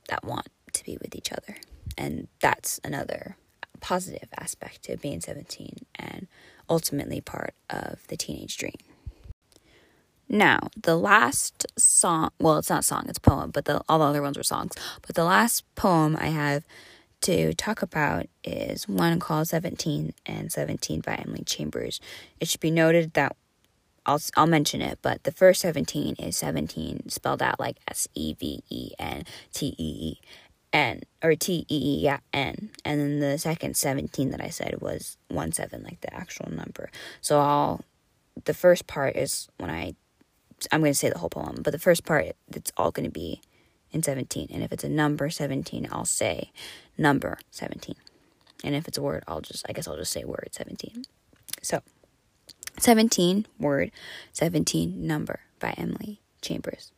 that 0.09 0.23
want 0.23 0.47
to 0.73 0.83
be 0.83 0.97
with 0.99 1.15
each 1.15 1.31
other 1.31 1.57
and 1.95 2.27
that's 2.41 2.79
another 2.83 3.37
positive 3.81 4.29
aspect 4.39 4.81
to 4.81 4.97
being 4.97 5.21
17 5.21 5.75
and 5.93 6.27
ultimately 6.67 7.21
part 7.21 7.53
of 7.69 7.99
the 8.07 8.17
teenage 8.17 8.57
dream. 8.57 8.73
Now, 10.27 10.69
the 10.75 10.95
last 10.95 11.67
song, 11.77 12.31
well, 12.39 12.57
it's 12.57 12.69
not 12.71 12.83
song, 12.83 13.05
it's 13.07 13.19
poem, 13.19 13.51
but 13.51 13.65
the, 13.65 13.83
all 13.87 13.99
the 13.99 14.05
other 14.05 14.23
ones 14.23 14.37
were 14.37 14.43
songs. 14.43 14.73
But 15.05 15.15
the 15.15 15.23
last 15.23 15.63
poem 15.75 16.17
I 16.19 16.27
have 16.27 16.65
to 17.25 17.53
talk 17.55 17.81
about 17.81 18.27
is 18.43 18.87
one 18.87 19.19
called 19.19 19.47
17 19.47 20.13
and 20.27 20.51
17 20.51 21.01
by 21.01 21.15
Emily 21.15 21.43
Chambers. 21.43 21.99
It 22.39 22.47
should 22.47 22.59
be 22.61 22.69
noted 22.69 23.13
that 23.13 23.35
I'll, 24.05 24.21
I'll 24.37 24.45
mention 24.45 24.81
it, 24.81 24.99
but 25.01 25.23
the 25.23 25.31
first 25.31 25.61
17 25.61 26.15
is 26.19 26.37
17 26.37 27.09
spelled 27.09 27.41
out 27.41 27.59
like 27.59 27.77
S 27.87 28.07
E 28.13 28.33
V 28.33 28.61
E 28.69 28.91
N 28.99 29.23
T 29.53 29.67
E 29.67 29.75
E. 29.77 30.19
N 30.73 31.03
or 31.23 31.35
T 31.35 31.65
E 31.69 32.05
E 32.05 32.09
N 32.33 32.69
and 32.83 32.99
then 32.99 33.19
the 33.21 33.37
second 33.37 33.77
17 33.77 34.31
that 34.31 34.41
I 34.41 34.49
said 34.49 34.81
was 34.81 35.15
1 35.29 35.53
7 35.53 35.83
like 35.83 36.01
the 36.01 36.13
actual 36.13 36.51
number. 36.51 36.89
So 37.21 37.39
I'll 37.39 37.81
the 38.43 38.53
first 38.53 38.85
part 38.85 39.15
is 39.15 39.47
when 39.57 39.69
I 39.69 39.95
I'm 40.73 40.81
going 40.81 40.91
to 40.91 40.97
say 40.97 41.09
the 41.09 41.17
whole 41.17 41.29
poem, 41.29 41.61
but 41.63 41.71
the 41.71 41.79
first 41.79 42.03
part 42.03 42.35
it's 42.53 42.73
all 42.75 42.91
going 42.91 43.05
to 43.05 43.11
be 43.11 43.41
in 43.95 44.03
17 44.03 44.49
and 44.51 44.61
if 44.61 44.71
it's 44.71 44.83
a 44.83 44.89
number 44.89 45.29
17 45.29 45.87
I'll 45.91 46.05
say 46.05 46.51
number 46.97 47.39
17. 47.51 47.95
And 48.63 48.75
if 48.75 48.87
it's 48.87 48.97
a 48.97 49.01
word 49.01 49.23
I'll 49.27 49.41
just 49.41 49.65
I 49.67 49.73
guess 49.73 49.87
I'll 49.87 49.97
just 49.97 50.11
say 50.11 50.23
word 50.23 50.49
17. 50.51 51.05
So 51.61 51.81
17 52.79 53.47
word 53.57 53.91
17 54.33 55.07
number 55.07 55.39
by 55.59 55.73
Emily 55.77 56.19
Chambers. 56.41 56.91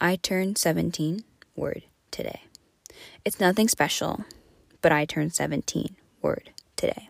I 0.00 0.16
turned 0.16 0.58
17 0.58 1.24
word 1.56 1.84
today. 2.10 2.42
It's 3.24 3.40
nothing 3.40 3.68
special, 3.68 4.24
but 4.80 4.92
I 4.92 5.04
turned 5.04 5.32
17 5.32 5.96
word 6.20 6.50
today, 6.76 7.08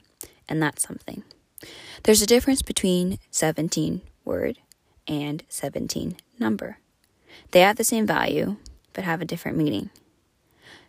and 0.48 0.62
that's 0.62 0.82
something. 0.82 1.22
There's 2.04 2.22
a 2.22 2.26
difference 2.26 2.62
between 2.62 3.18
17 3.30 4.02
word 4.24 4.58
and 5.06 5.42
17 5.48 6.16
number. 6.38 6.78
They 7.50 7.60
have 7.60 7.76
the 7.76 7.84
same 7.84 8.06
value, 8.06 8.56
but 8.92 9.04
have 9.04 9.20
a 9.20 9.26
different 9.26 9.56
meaning. 9.56 9.90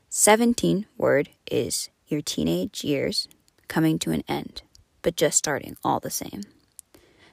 17 0.10 0.86
word 0.98 1.30
is 1.50 1.90
your 2.08 2.22
teenage 2.22 2.84
years 2.84 3.28
coming 3.68 3.98
to 4.00 4.12
an 4.12 4.24
end, 4.28 4.62
but 5.02 5.16
just 5.16 5.38
starting 5.38 5.76
all 5.84 6.00
the 6.00 6.10
same. 6.10 6.44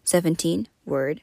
17 0.05 0.69
word 0.87 1.21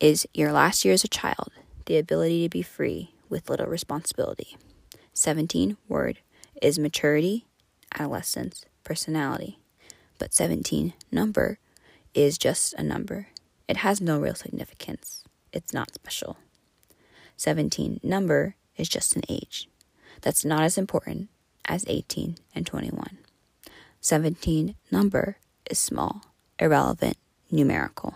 is 0.00 0.26
your 0.34 0.52
last 0.52 0.84
year 0.84 0.94
as 0.94 1.04
a 1.04 1.08
child, 1.08 1.50
the 1.86 1.96
ability 1.96 2.42
to 2.42 2.48
be 2.48 2.62
free 2.62 3.14
with 3.28 3.48
little 3.48 3.66
responsibility. 3.66 4.56
17 5.14 5.76
word 5.88 6.18
is 6.60 6.78
maturity, 6.78 7.46
adolescence, 7.94 8.64
personality. 8.84 9.58
But 10.18 10.34
17 10.34 10.92
number 11.10 11.58
is 12.14 12.38
just 12.38 12.74
a 12.74 12.82
number. 12.82 13.28
It 13.68 13.78
has 13.78 14.00
no 14.00 14.18
real 14.18 14.34
significance. 14.34 15.24
It's 15.52 15.72
not 15.72 15.94
special. 15.94 16.36
17 17.36 18.00
number 18.02 18.56
is 18.78 18.88
just 18.88 19.16
an 19.16 19.22
age. 19.28 19.68
That's 20.22 20.44
not 20.44 20.62
as 20.62 20.78
important 20.78 21.28
as 21.64 21.84
18 21.86 22.36
and 22.54 22.66
21. 22.66 23.18
17 24.00 24.74
number 24.90 25.36
is 25.70 25.78
small, 25.78 26.22
irrelevant, 26.58 27.16
numerical. 27.50 28.14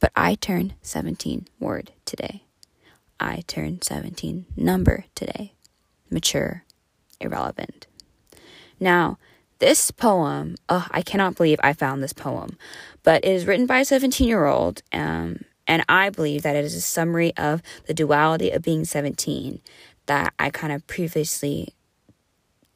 But 0.00 0.12
I 0.16 0.34
turned 0.36 0.74
17 0.82 1.46
word 1.60 1.92
today. 2.04 2.44
I 3.20 3.42
turned 3.46 3.84
17 3.84 4.46
number 4.56 5.04
today 5.14 5.54
mature, 6.12 6.64
irrelevant. 7.20 7.86
Now, 8.78 9.18
this 9.58 9.90
poem, 9.90 10.56
oh, 10.68 10.86
I 10.90 11.02
cannot 11.02 11.36
believe 11.36 11.58
I 11.62 11.72
found 11.72 12.02
this 12.02 12.12
poem, 12.12 12.58
but 13.02 13.24
it 13.24 13.30
is 13.30 13.46
written 13.46 13.66
by 13.66 13.80
a 13.80 13.84
17 13.84 14.26
year 14.28 14.44
old, 14.44 14.82
um, 14.92 15.44
and 15.72 15.82
I 15.88 16.10
believe 16.10 16.42
that 16.42 16.54
it 16.54 16.66
is 16.66 16.74
a 16.74 16.82
summary 16.82 17.34
of 17.38 17.62
the 17.86 17.94
duality 17.94 18.50
of 18.50 18.60
being 18.60 18.84
17 18.84 19.58
that 20.04 20.34
I 20.38 20.50
kind 20.50 20.70
of 20.70 20.86
previously 20.86 21.74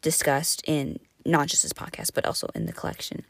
discussed 0.00 0.62
in 0.66 0.98
not 1.26 1.48
just 1.48 1.62
this 1.62 1.74
podcast, 1.74 2.12
but 2.14 2.24
also 2.24 2.48
in 2.54 2.64
the 2.64 2.72
collection. 2.72 3.26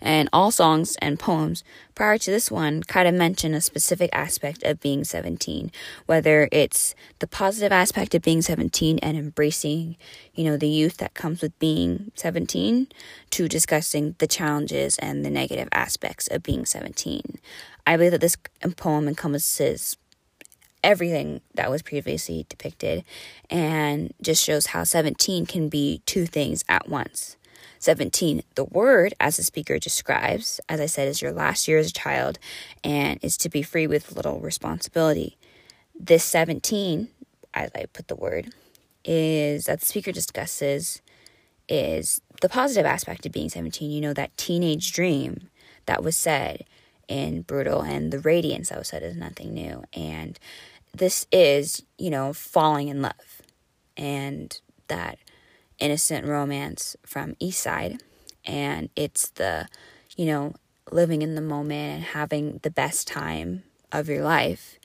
And 0.00 0.28
all 0.32 0.50
songs 0.50 0.96
and 1.00 1.18
poems 1.18 1.64
prior 1.94 2.18
to 2.18 2.30
this 2.30 2.50
one 2.50 2.82
kind 2.82 3.06
of 3.06 3.14
mention 3.14 3.54
a 3.54 3.60
specific 3.60 4.10
aspect 4.12 4.62
of 4.62 4.80
being 4.80 5.04
17, 5.04 5.70
whether 6.06 6.48
it's 6.52 6.94
the 7.18 7.26
positive 7.26 7.72
aspect 7.72 8.14
of 8.14 8.22
being 8.22 8.42
17 8.42 8.98
and 9.00 9.16
embracing, 9.16 9.96
you 10.34 10.44
know, 10.44 10.56
the 10.56 10.68
youth 10.68 10.96
that 10.98 11.14
comes 11.14 11.42
with 11.42 11.58
being 11.58 12.10
17, 12.14 12.88
to 13.30 13.48
discussing 13.48 14.14
the 14.18 14.26
challenges 14.26 14.98
and 14.98 15.24
the 15.24 15.30
negative 15.30 15.68
aspects 15.72 16.26
of 16.28 16.42
being 16.42 16.64
17. 16.64 17.38
I 17.86 17.96
believe 17.96 18.12
that 18.12 18.20
this 18.20 18.36
poem 18.76 19.08
encompasses 19.08 19.96
everything 20.82 21.40
that 21.54 21.70
was 21.70 21.82
previously 21.82 22.46
depicted 22.48 23.04
and 23.48 24.14
just 24.22 24.42
shows 24.42 24.66
how 24.66 24.84
17 24.84 25.46
can 25.46 25.68
be 25.68 26.02
two 26.06 26.26
things 26.26 26.64
at 26.68 26.88
once. 26.88 27.36
17, 27.80 28.42
the 28.56 28.64
word, 28.64 29.14
as 29.18 29.38
the 29.38 29.42
speaker 29.42 29.78
describes, 29.78 30.60
as 30.68 30.80
I 30.80 30.86
said, 30.86 31.08
is 31.08 31.22
your 31.22 31.32
last 31.32 31.66
year 31.66 31.78
as 31.78 31.88
a 31.88 31.92
child 31.92 32.38
and 32.84 33.18
is 33.22 33.38
to 33.38 33.48
be 33.48 33.62
free 33.62 33.86
with 33.86 34.14
little 34.14 34.38
responsibility. 34.38 35.38
This 35.98 36.22
17, 36.24 37.08
as 37.54 37.70
I 37.74 37.86
put 37.86 38.08
the 38.08 38.16
word, 38.16 38.52
is 39.02 39.64
that 39.64 39.80
the 39.80 39.86
speaker 39.86 40.12
discusses 40.12 41.00
is 41.70 42.20
the 42.42 42.50
positive 42.50 42.84
aspect 42.84 43.24
of 43.24 43.32
being 43.32 43.48
17. 43.48 43.90
You 43.90 44.00
know, 44.02 44.12
that 44.12 44.36
teenage 44.36 44.92
dream 44.92 45.48
that 45.86 46.02
was 46.02 46.16
said 46.16 46.64
in 47.08 47.42
Brutal 47.42 47.80
and 47.80 48.12
the 48.12 48.18
radiance 48.18 48.68
that 48.68 48.78
was 48.78 48.88
said 48.88 49.02
is 49.02 49.16
nothing 49.16 49.54
new. 49.54 49.84
And 49.94 50.38
this 50.94 51.26
is, 51.32 51.82
you 51.96 52.10
know, 52.10 52.34
falling 52.34 52.88
in 52.88 53.00
love 53.00 53.40
and 53.96 54.60
that 54.88 55.18
innocent 55.80 56.26
romance 56.26 56.96
from 57.04 57.34
East 57.40 57.60
Side. 57.60 58.02
And 58.44 58.90
it's 58.94 59.30
the, 59.30 59.66
you 60.16 60.26
know, 60.26 60.54
living 60.90 61.22
in 61.22 61.34
the 61.34 61.40
moment 61.40 61.96
and 61.96 62.04
having 62.04 62.60
the 62.62 62.70
best 62.70 63.08
time 63.08 63.64
of 63.92 64.08
your 64.08 64.22
life 64.22 64.78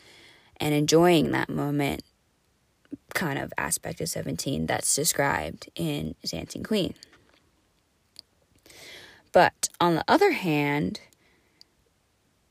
and 0.58 0.73
enjoying 0.73 1.31
that 1.31 1.49
moment 1.49 2.03
kind 3.13 3.39
of 3.39 3.53
aspect 3.58 4.01
of 4.01 4.10
17 4.10 4.65
that's 4.65 4.93
described 4.95 5.69
in 5.75 6.15
Dancing 6.25 6.63
Queen. 6.63 6.93
But 9.31 9.69
on 9.79 9.95
the 9.95 10.05
other 10.08 10.31
hand, 10.31 11.01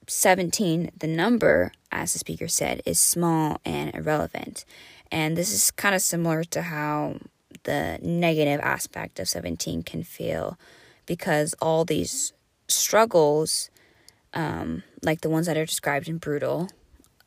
17, 0.07 0.91
the 0.99 1.07
number, 1.07 1.73
as 1.91 2.13
the 2.13 2.19
speaker 2.19 2.49
said, 2.49 2.83
is 2.85 2.99
small 2.99 3.61
and 3.65 3.95
irrelevant. 3.95 4.65
And 5.11 5.37
this 5.37 5.53
is 5.53 5.71
kind 5.71 5.95
of 5.95 6.03
similar 6.03 6.45
to 6.45 6.63
how 6.63 7.21
the 7.65 7.99
negative 8.03 8.61
aspect 8.61 9.19
of 9.19 9.29
17 9.29 9.83
can 9.83 10.03
feel 10.03 10.59
because 11.07 11.55
all 11.61 11.85
these 11.85 12.33
struggles, 12.69 13.71
um, 14.33 14.83
like 15.03 15.21
the 15.21 15.29
ones 15.29 15.47
that 15.47 15.57
are 15.57 15.67
described 15.67 16.09
in 16.09 16.19
Brutal, 16.19 16.69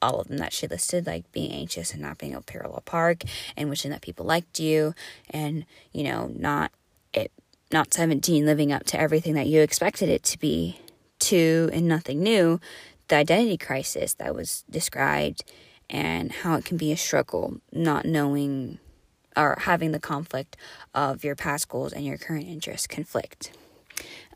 all 0.02 0.20
of 0.20 0.28
them 0.28 0.38
that 0.38 0.54
she 0.54 0.68
listed, 0.68 1.06
like 1.06 1.32
being 1.32 1.52
anxious 1.52 1.94
and 1.94 2.02
not 2.02 2.18
being 2.18 2.34
able 2.34 2.42
to 2.42 2.52
parallel 2.52 2.82
park 2.86 3.24
and 3.56 3.70
wishing 3.70 3.92
that 3.92 4.02
people 4.02 4.26
liked 4.26 4.60
you 4.60 4.94
and, 5.30 5.66
you 5.92 6.04
know, 6.04 6.32
not 6.36 6.72
it 7.14 7.32
not 7.72 7.94
17 7.94 8.46
living 8.46 8.72
up 8.72 8.86
to 8.86 9.00
everything 9.00 9.34
that 9.34 9.48
you 9.48 9.62
expected 9.62 10.08
it 10.08 10.24
to 10.24 10.40
be 10.40 10.80
to 11.20 11.70
and 11.74 11.88
nothing 11.88 12.22
new, 12.22 12.60
the 13.08 13.16
identity 13.16 13.58
crisis 13.58 14.14
that 14.16 14.36
was 14.36 14.64
described 14.70 15.44
and 15.90 16.32
how 16.32 16.56
it 16.56 16.66
can 16.66 16.78
be 16.78 16.92
a 16.92 16.98
struggle 16.98 17.60
not 17.72 18.06
knowing 18.06 18.80
or 19.38 19.58
having 19.62 19.92
the 19.92 20.00
conflict 20.00 20.58
of 20.94 21.24
your 21.24 21.36
past 21.36 21.70
goals 21.70 21.94
and 21.94 22.06
your 22.06 22.18
current 22.18 22.48
interests 22.48 22.88
conflict. 22.88 23.52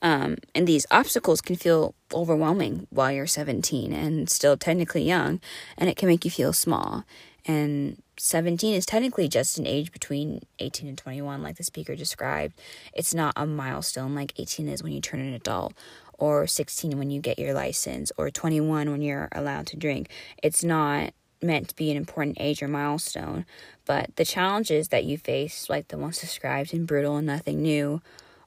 Um, 0.01 0.37
and 0.55 0.67
these 0.67 0.87
obstacles 0.89 1.41
can 1.41 1.55
feel 1.55 1.93
overwhelming 2.13 2.87
while 2.89 3.11
you're 3.11 3.27
17 3.27 3.93
and 3.93 4.29
still 4.29 4.57
technically 4.57 5.03
young, 5.03 5.39
and 5.77 5.89
it 5.89 5.97
can 5.97 6.07
make 6.07 6.25
you 6.25 6.31
feel 6.31 6.53
small. 6.53 7.03
And 7.45 8.01
17 8.17 8.75
is 8.75 8.85
technically 8.85 9.27
just 9.27 9.57
an 9.57 9.65
age 9.65 9.91
between 9.91 10.41
18 10.59 10.87
and 10.87 10.97
21, 10.97 11.41
like 11.41 11.57
the 11.57 11.63
speaker 11.63 11.95
described. 11.95 12.59
It's 12.93 13.13
not 13.13 13.33
a 13.35 13.45
milestone 13.45 14.15
like 14.15 14.39
18 14.39 14.67
is 14.67 14.83
when 14.83 14.93
you 14.93 15.01
turn 15.01 15.19
an 15.19 15.33
adult, 15.33 15.73
or 16.17 16.45
16 16.45 16.97
when 16.97 17.09
you 17.09 17.19
get 17.19 17.39
your 17.39 17.53
license, 17.53 18.11
or 18.17 18.29
21 18.29 18.91
when 18.91 19.01
you're 19.01 19.29
allowed 19.31 19.67
to 19.67 19.77
drink. 19.77 20.09
It's 20.43 20.63
not 20.63 21.13
meant 21.41 21.69
to 21.69 21.75
be 21.75 21.91
an 21.91 21.97
important 21.97 22.37
age 22.39 22.61
or 22.61 22.67
milestone, 22.67 23.45
but 23.85 24.15
the 24.15 24.25
challenges 24.25 24.89
that 24.89 25.05
you 25.05 25.17
face, 25.17 25.69
like 25.69 25.87
the 25.87 25.97
ones 25.97 26.19
described 26.19 26.73
in 26.73 26.85
Brutal 26.85 27.17
and 27.17 27.27
Nothing 27.27 27.61
New, 27.61 28.01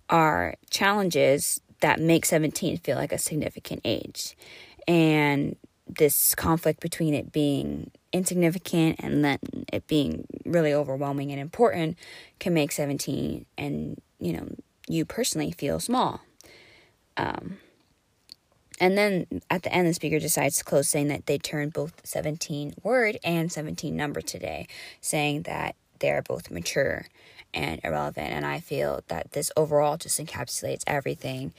are 0.08 0.54
challenges 0.70 1.60
that 1.80 2.00
make 2.00 2.24
17 2.24 2.78
feel 2.78 2.96
like 2.96 3.12
a 3.12 3.18
significant 3.18 3.80
age. 3.84 4.36
And 4.86 5.56
this 5.86 6.34
conflict 6.34 6.80
between 6.80 7.14
it 7.14 7.32
being 7.32 7.90
insignificant 8.12 9.00
and 9.00 9.24
then 9.24 9.38
it 9.72 9.86
being 9.86 10.26
really 10.44 10.72
overwhelming 10.72 11.30
and 11.30 11.40
important 11.40 11.98
can 12.38 12.54
make 12.54 12.72
17 12.72 13.44
and, 13.58 14.00
you 14.18 14.32
know, 14.32 14.48
you 14.88 15.04
personally 15.04 15.50
feel 15.50 15.80
small. 15.80 16.20
Um, 17.16 17.58
and 18.80 18.98
then 18.98 19.26
at 19.50 19.62
the 19.62 19.72
end, 19.72 19.88
the 19.88 19.94
speaker 19.94 20.18
decides 20.18 20.58
to 20.58 20.64
close, 20.64 20.88
saying 20.88 21.08
that 21.08 21.26
they 21.26 21.38
turned 21.38 21.72
both 21.72 22.00
17 22.04 22.74
word 22.82 23.18
and 23.24 23.50
17 23.50 23.94
number 23.94 24.20
today, 24.20 24.66
saying 25.00 25.42
that 25.42 25.76
they 26.00 26.10
are 26.10 26.22
both 26.22 26.50
mature 26.50 27.06
and 27.52 27.80
irrelevant. 27.84 28.30
And 28.30 28.44
I 28.44 28.60
feel 28.60 29.02
that 29.08 29.32
this 29.32 29.50
overall 29.56 29.96
just 29.96 30.20
encapsulates 30.20 30.82
everything 30.86 31.54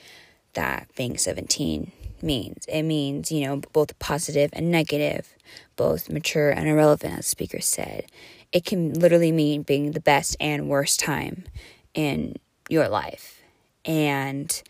that 0.53 0.87
being 0.95 1.17
17 1.17 1.91
means. 2.21 2.65
It 2.67 2.83
means, 2.83 3.31
you 3.31 3.45
know, 3.45 3.61
both 3.71 3.97
positive 3.99 4.49
and 4.53 4.71
negative, 4.71 5.33
both 5.75 6.09
mature 6.09 6.49
and 6.49 6.67
irrelevant, 6.67 7.19
as 7.19 7.25
the 7.25 7.29
speaker 7.29 7.61
said. 7.61 8.05
It 8.51 8.65
can 8.65 8.93
literally 8.93 9.31
mean 9.31 9.63
being 9.63 9.91
the 9.91 9.99
best 9.99 10.35
and 10.39 10.69
worst 10.69 10.99
time 10.99 11.45
in 11.93 12.35
your 12.69 12.87
life. 12.87 13.41
And 13.85 14.61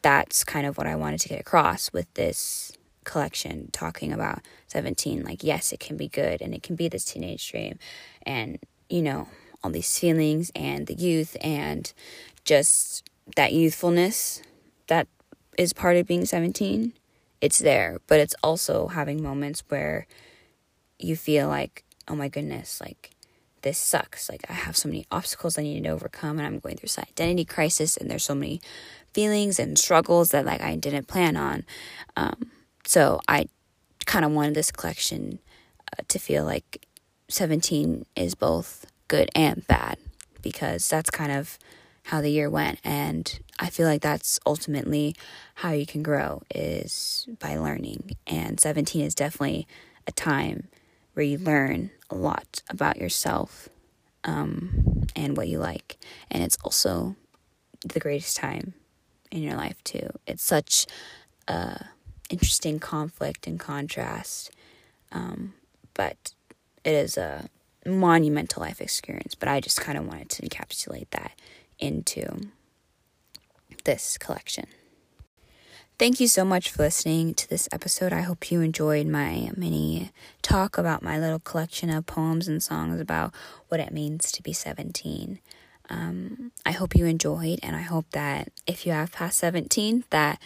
that's 0.00 0.44
kind 0.44 0.66
of 0.66 0.78
what 0.78 0.86
I 0.86 0.96
wanted 0.96 1.20
to 1.20 1.28
get 1.28 1.40
across 1.40 1.92
with 1.92 2.12
this 2.14 2.72
collection 3.04 3.68
talking 3.72 4.12
about 4.12 4.40
17 4.68 5.24
like 5.24 5.42
yes 5.42 5.72
it 5.72 5.80
can 5.80 5.96
be 5.96 6.08
good 6.08 6.40
and 6.40 6.54
it 6.54 6.62
can 6.62 6.76
be 6.76 6.88
this 6.88 7.04
teenage 7.04 7.50
dream 7.50 7.78
and 8.24 8.58
you 8.88 9.02
know 9.02 9.28
all 9.62 9.70
these 9.70 9.98
feelings 9.98 10.52
and 10.54 10.86
the 10.86 10.94
youth 10.94 11.36
and 11.40 11.92
just 12.44 13.08
that 13.36 13.52
youthfulness 13.52 14.42
that 14.86 15.08
is 15.58 15.72
part 15.72 15.96
of 15.96 16.06
being 16.06 16.24
17 16.24 16.92
it's 17.40 17.58
there 17.58 17.98
but 18.06 18.20
it's 18.20 18.34
also 18.42 18.88
having 18.88 19.22
moments 19.22 19.64
where 19.68 20.06
you 20.98 21.16
feel 21.16 21.48
like 21.48 21.84
oh 22.08 22.14
my 22.14 22.28
goodness 22.28 22.80
like 22.80 23.10
this 23.62 23.78
sucks. 23.78 24.28
Like 24.28 24.44
i 24.48 24.52
have 24.52 24.76
so 24.76 24.88
many 24.88 25.06
obstacles 25.10 25.58
i 25.58 25.62
need 25.62 25.84
to 25.84 25.90
overcome 25.90 26.38
and 26.38 26.46
i'm 26.46 26.58
going 26.58 26.76
through 26.76 26.86
this 26.86 26.98
identity 26.98 27.44
crisis 27.44 27.96
and 27.96 28.10
there's 28.10 28.24
so 28.24 28.34
many 28.34 28.60
feelings 29.12 29.58
and 29.58 29.78
struggles 29.78 30.30
that 30.30 30.44
like 30.44 30.60
I 30.60 30.76
didn't 30.76 31.08
plan 31.08 31.36
on. 31.36 31.64
Um, 32.16 32.50
so 32.84 33.20
I 33.28 33.46
kind 34.06 34.24
of 34.24 34.32
wanted 34.32 34.54
this 34.54 34.70
collection 34.70 35.38
uh, 35.92 36.02
to 36.08 36.18
feel 36.18 36.44
like 36.44 36.86
17 37.28 38.04
is 38.16 38.34
both 38.34 38.86
good 39.08 39.30
and 39.34 39.66
bad 39.66 39.98
because 40.42 40.88
that's 40.88 41.10
kind 41.10 41.32
of 41.32 41.58
how 42.04 42.20
the 42.20 42.30
year 42.30 42.50
went. 42.50 42.80
And 42.84 43.40
I 43.58 43.70
feel 43.70 43.86
like 43.86 44.02
that's 44.02 44.40
ultimately 44.44 45.14
how 45.56 45.70
you 45.70 45.86
can 45.86 46.02
grow 46.02 46.42
is 46.54 47.26
by 47.38 47.56
learning. 47.56 48.12
And 48.26 48.58
17 48.58 49.04
is 49.04 49.14
definitely 49.14 49.66
a 50.06 50.12
time 50.12 50.68
where 51.14 51.24
you 51.24 51.38
learn 51.38 51.90
a 52.10 52.14
lot 52.14 52.62
about 52.68 52.96
yourself 52.96 53.68
um, 54.24 55.06
and 55.14 55.36
what 55.36 55.48
you 55.48 55.58
like. 55.58 55.98
And 56.30 56.42
it's 56.42 56.58
also 56.64 57.16
the 57.84 58.00
greatest 58.00 58.36
time 58.36 58.74
in 59.32 59.42
your 59.42 59.56
life 59.56 59.82
too. 59.82 60.08
It's 60.26 60.42
such 60.42 60.86
a 61.48 61.86
interesting 62.30 62.78
conflict 62.78 63.46
and 63.46 63.58
contrast, 63.58 64.50
um, 65.10 65.54
but 65.94 66.32
it 66.84 66.94
is 66.94 67.16
a 67.16 67.48
monumental 67.84 68.62
life 68.62 68.80
experience. 68.80 69.34
But 69.34 69.48
I 69.48 69.60
just 69.60 69.80
kind 69.80 69.98
of 69.98 70.06
wanted 70.06 70.28
to 70.30 70.42
encapsulate 70.42 71.10
that 71.10 71.32
into 71.78 72.50
this 73.84 74.16
collection. 74.18 74.66
Thank 75.98 76.20
you 76.20 76.26
so 76.26 76.44
much 76.44 76.70
for 76.70 76.82
listening 76.82 77.34
to 77.34 77.48
this 77.48 77.68
episode. 77.70 78.12
I 78.12 78.22
hope 78.22 78.50
you 78.50 78.60
enjoyed 78.60 79.06
my 79.06 79.50
mini 79.56 80.10
talk 80.40 80.76
about 80.76 81.02
my 81.02 81.18
little 81.18 81.38
collection 81.38 81.90
of 81.90 82.06
poems 82.06 82.48
and 82.48 82.62
songs 82.62 83.00
about 83.00 83.32
what 83.68 83.78
it 83.78 83.92
means 83.92 84.32
to 84.32 84.42
be 84.42 84.52
17. 84.52 85.38
Um, 85.92 86.52
I 86.64 86.72
hope 86.72 86.96
you 86.96 87.04
enjoyed, 87.04 87.60
and 87.62 87.76
I 87.76 87.82
hope 87.82 88.06
that 88.12 88.48
if 88.66 88.86
you 88.86 88.92
have 88.92 89.12
passed 89.12 89.38
17, 89.38 90.04
that 90.10 90.40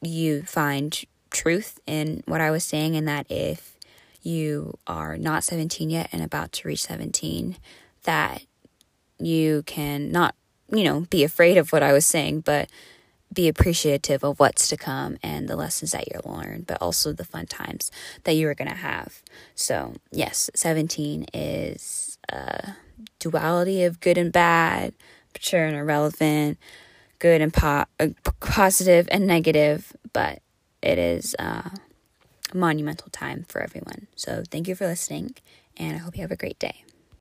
you 0.00 0.42
find 0.42 1.02
truth 1.30 1.80
in 1.86 2.22
what 2.26 2.40
I 2.40 2.50
was 2.50 2.64
saying, 2.64 2.94
and 2.94 3.06
that 3.08 3.26
if 3.28 3.76
you 4.22 4.78
are 4.86 5.16
not 5.16 5.42
17 5.42 5.90
yet 5.90 6.08
and 6.12 6.22
about 6.22 6.52
to 6.52 6.68
reach 6.68 6.84
17, 6.84 7.56
that 8.04 8.42
you 9.18 9.62
can 9.66 10.12
not, 10.12 10.34
you 10.70 10.84
know, 10.84 11.00
be 11.10 11.24
afraid 11.24 11.58
of 11.58 11.72
what 11.72 11.82
I 11.82 11.92
was 11.92 12.06
saying, 12.06 12.42
but 12.42 12.70
be 13.32 13.48
appreciative 13.48 14.24
of 14.24 14.38
what's 14.38 14.68
to 14.68 14.76
come 14.76 15.16
and 15.22 15.48
the 15.48 15.56
lessons 15.56 15.92
that 15.92 16.04
you'll 16.12 16.32
learn, 16.32 16.64
but 16.66 16.80
also 16.80 17.12
the 17.12 17.24
fun 17.24 17.46
times 17.46 17.90
that 18.24 18.34
you 18.34 18.48
are 18.48 18.54
going 18.54 18.70
to 18.70 18.76
have. 18.76 19.22
So, 19.54 19.94
yes, 20.12 20.48
17 20.54 21.26
is. 21.34 22.18
Uh, 22.32 22.72
duality 23.18 23.84
of 23.84 24.00
good 24.00 24.18
and 24.18 24.32
bad, 24.32 24.94
mature 25.32 25.64
and 25.64 25.76
irrelevant, 25.76 26.58
good 27.18 27.40
and 27.40 27.52
po- 27.52 27.84
uh, 27.98 28.08
positive 28.40 29.08
and 29.10 29.26
negative, 29.26 29.94
but 30.12 30.40
it 30.82 30.98
is 30.98 31.36
uh, 31.38 31.70
monumental 32.54 33.08
time 33.10 33.44
for 33.48 33.62
everyone. 33.62 34.06
So 34.16 34.42
thank 34.50 34.68
you 34.68 34.74
for 34.74 34.86
listening, 34.86 35.34
and 35.76 35.96
I 35.96 35.98
hope 35.98 36.16
you 36.16 36.22
have 36.22 36.32
a 36.32 36.36
great 36.36 36.58
day. 36.58 36.84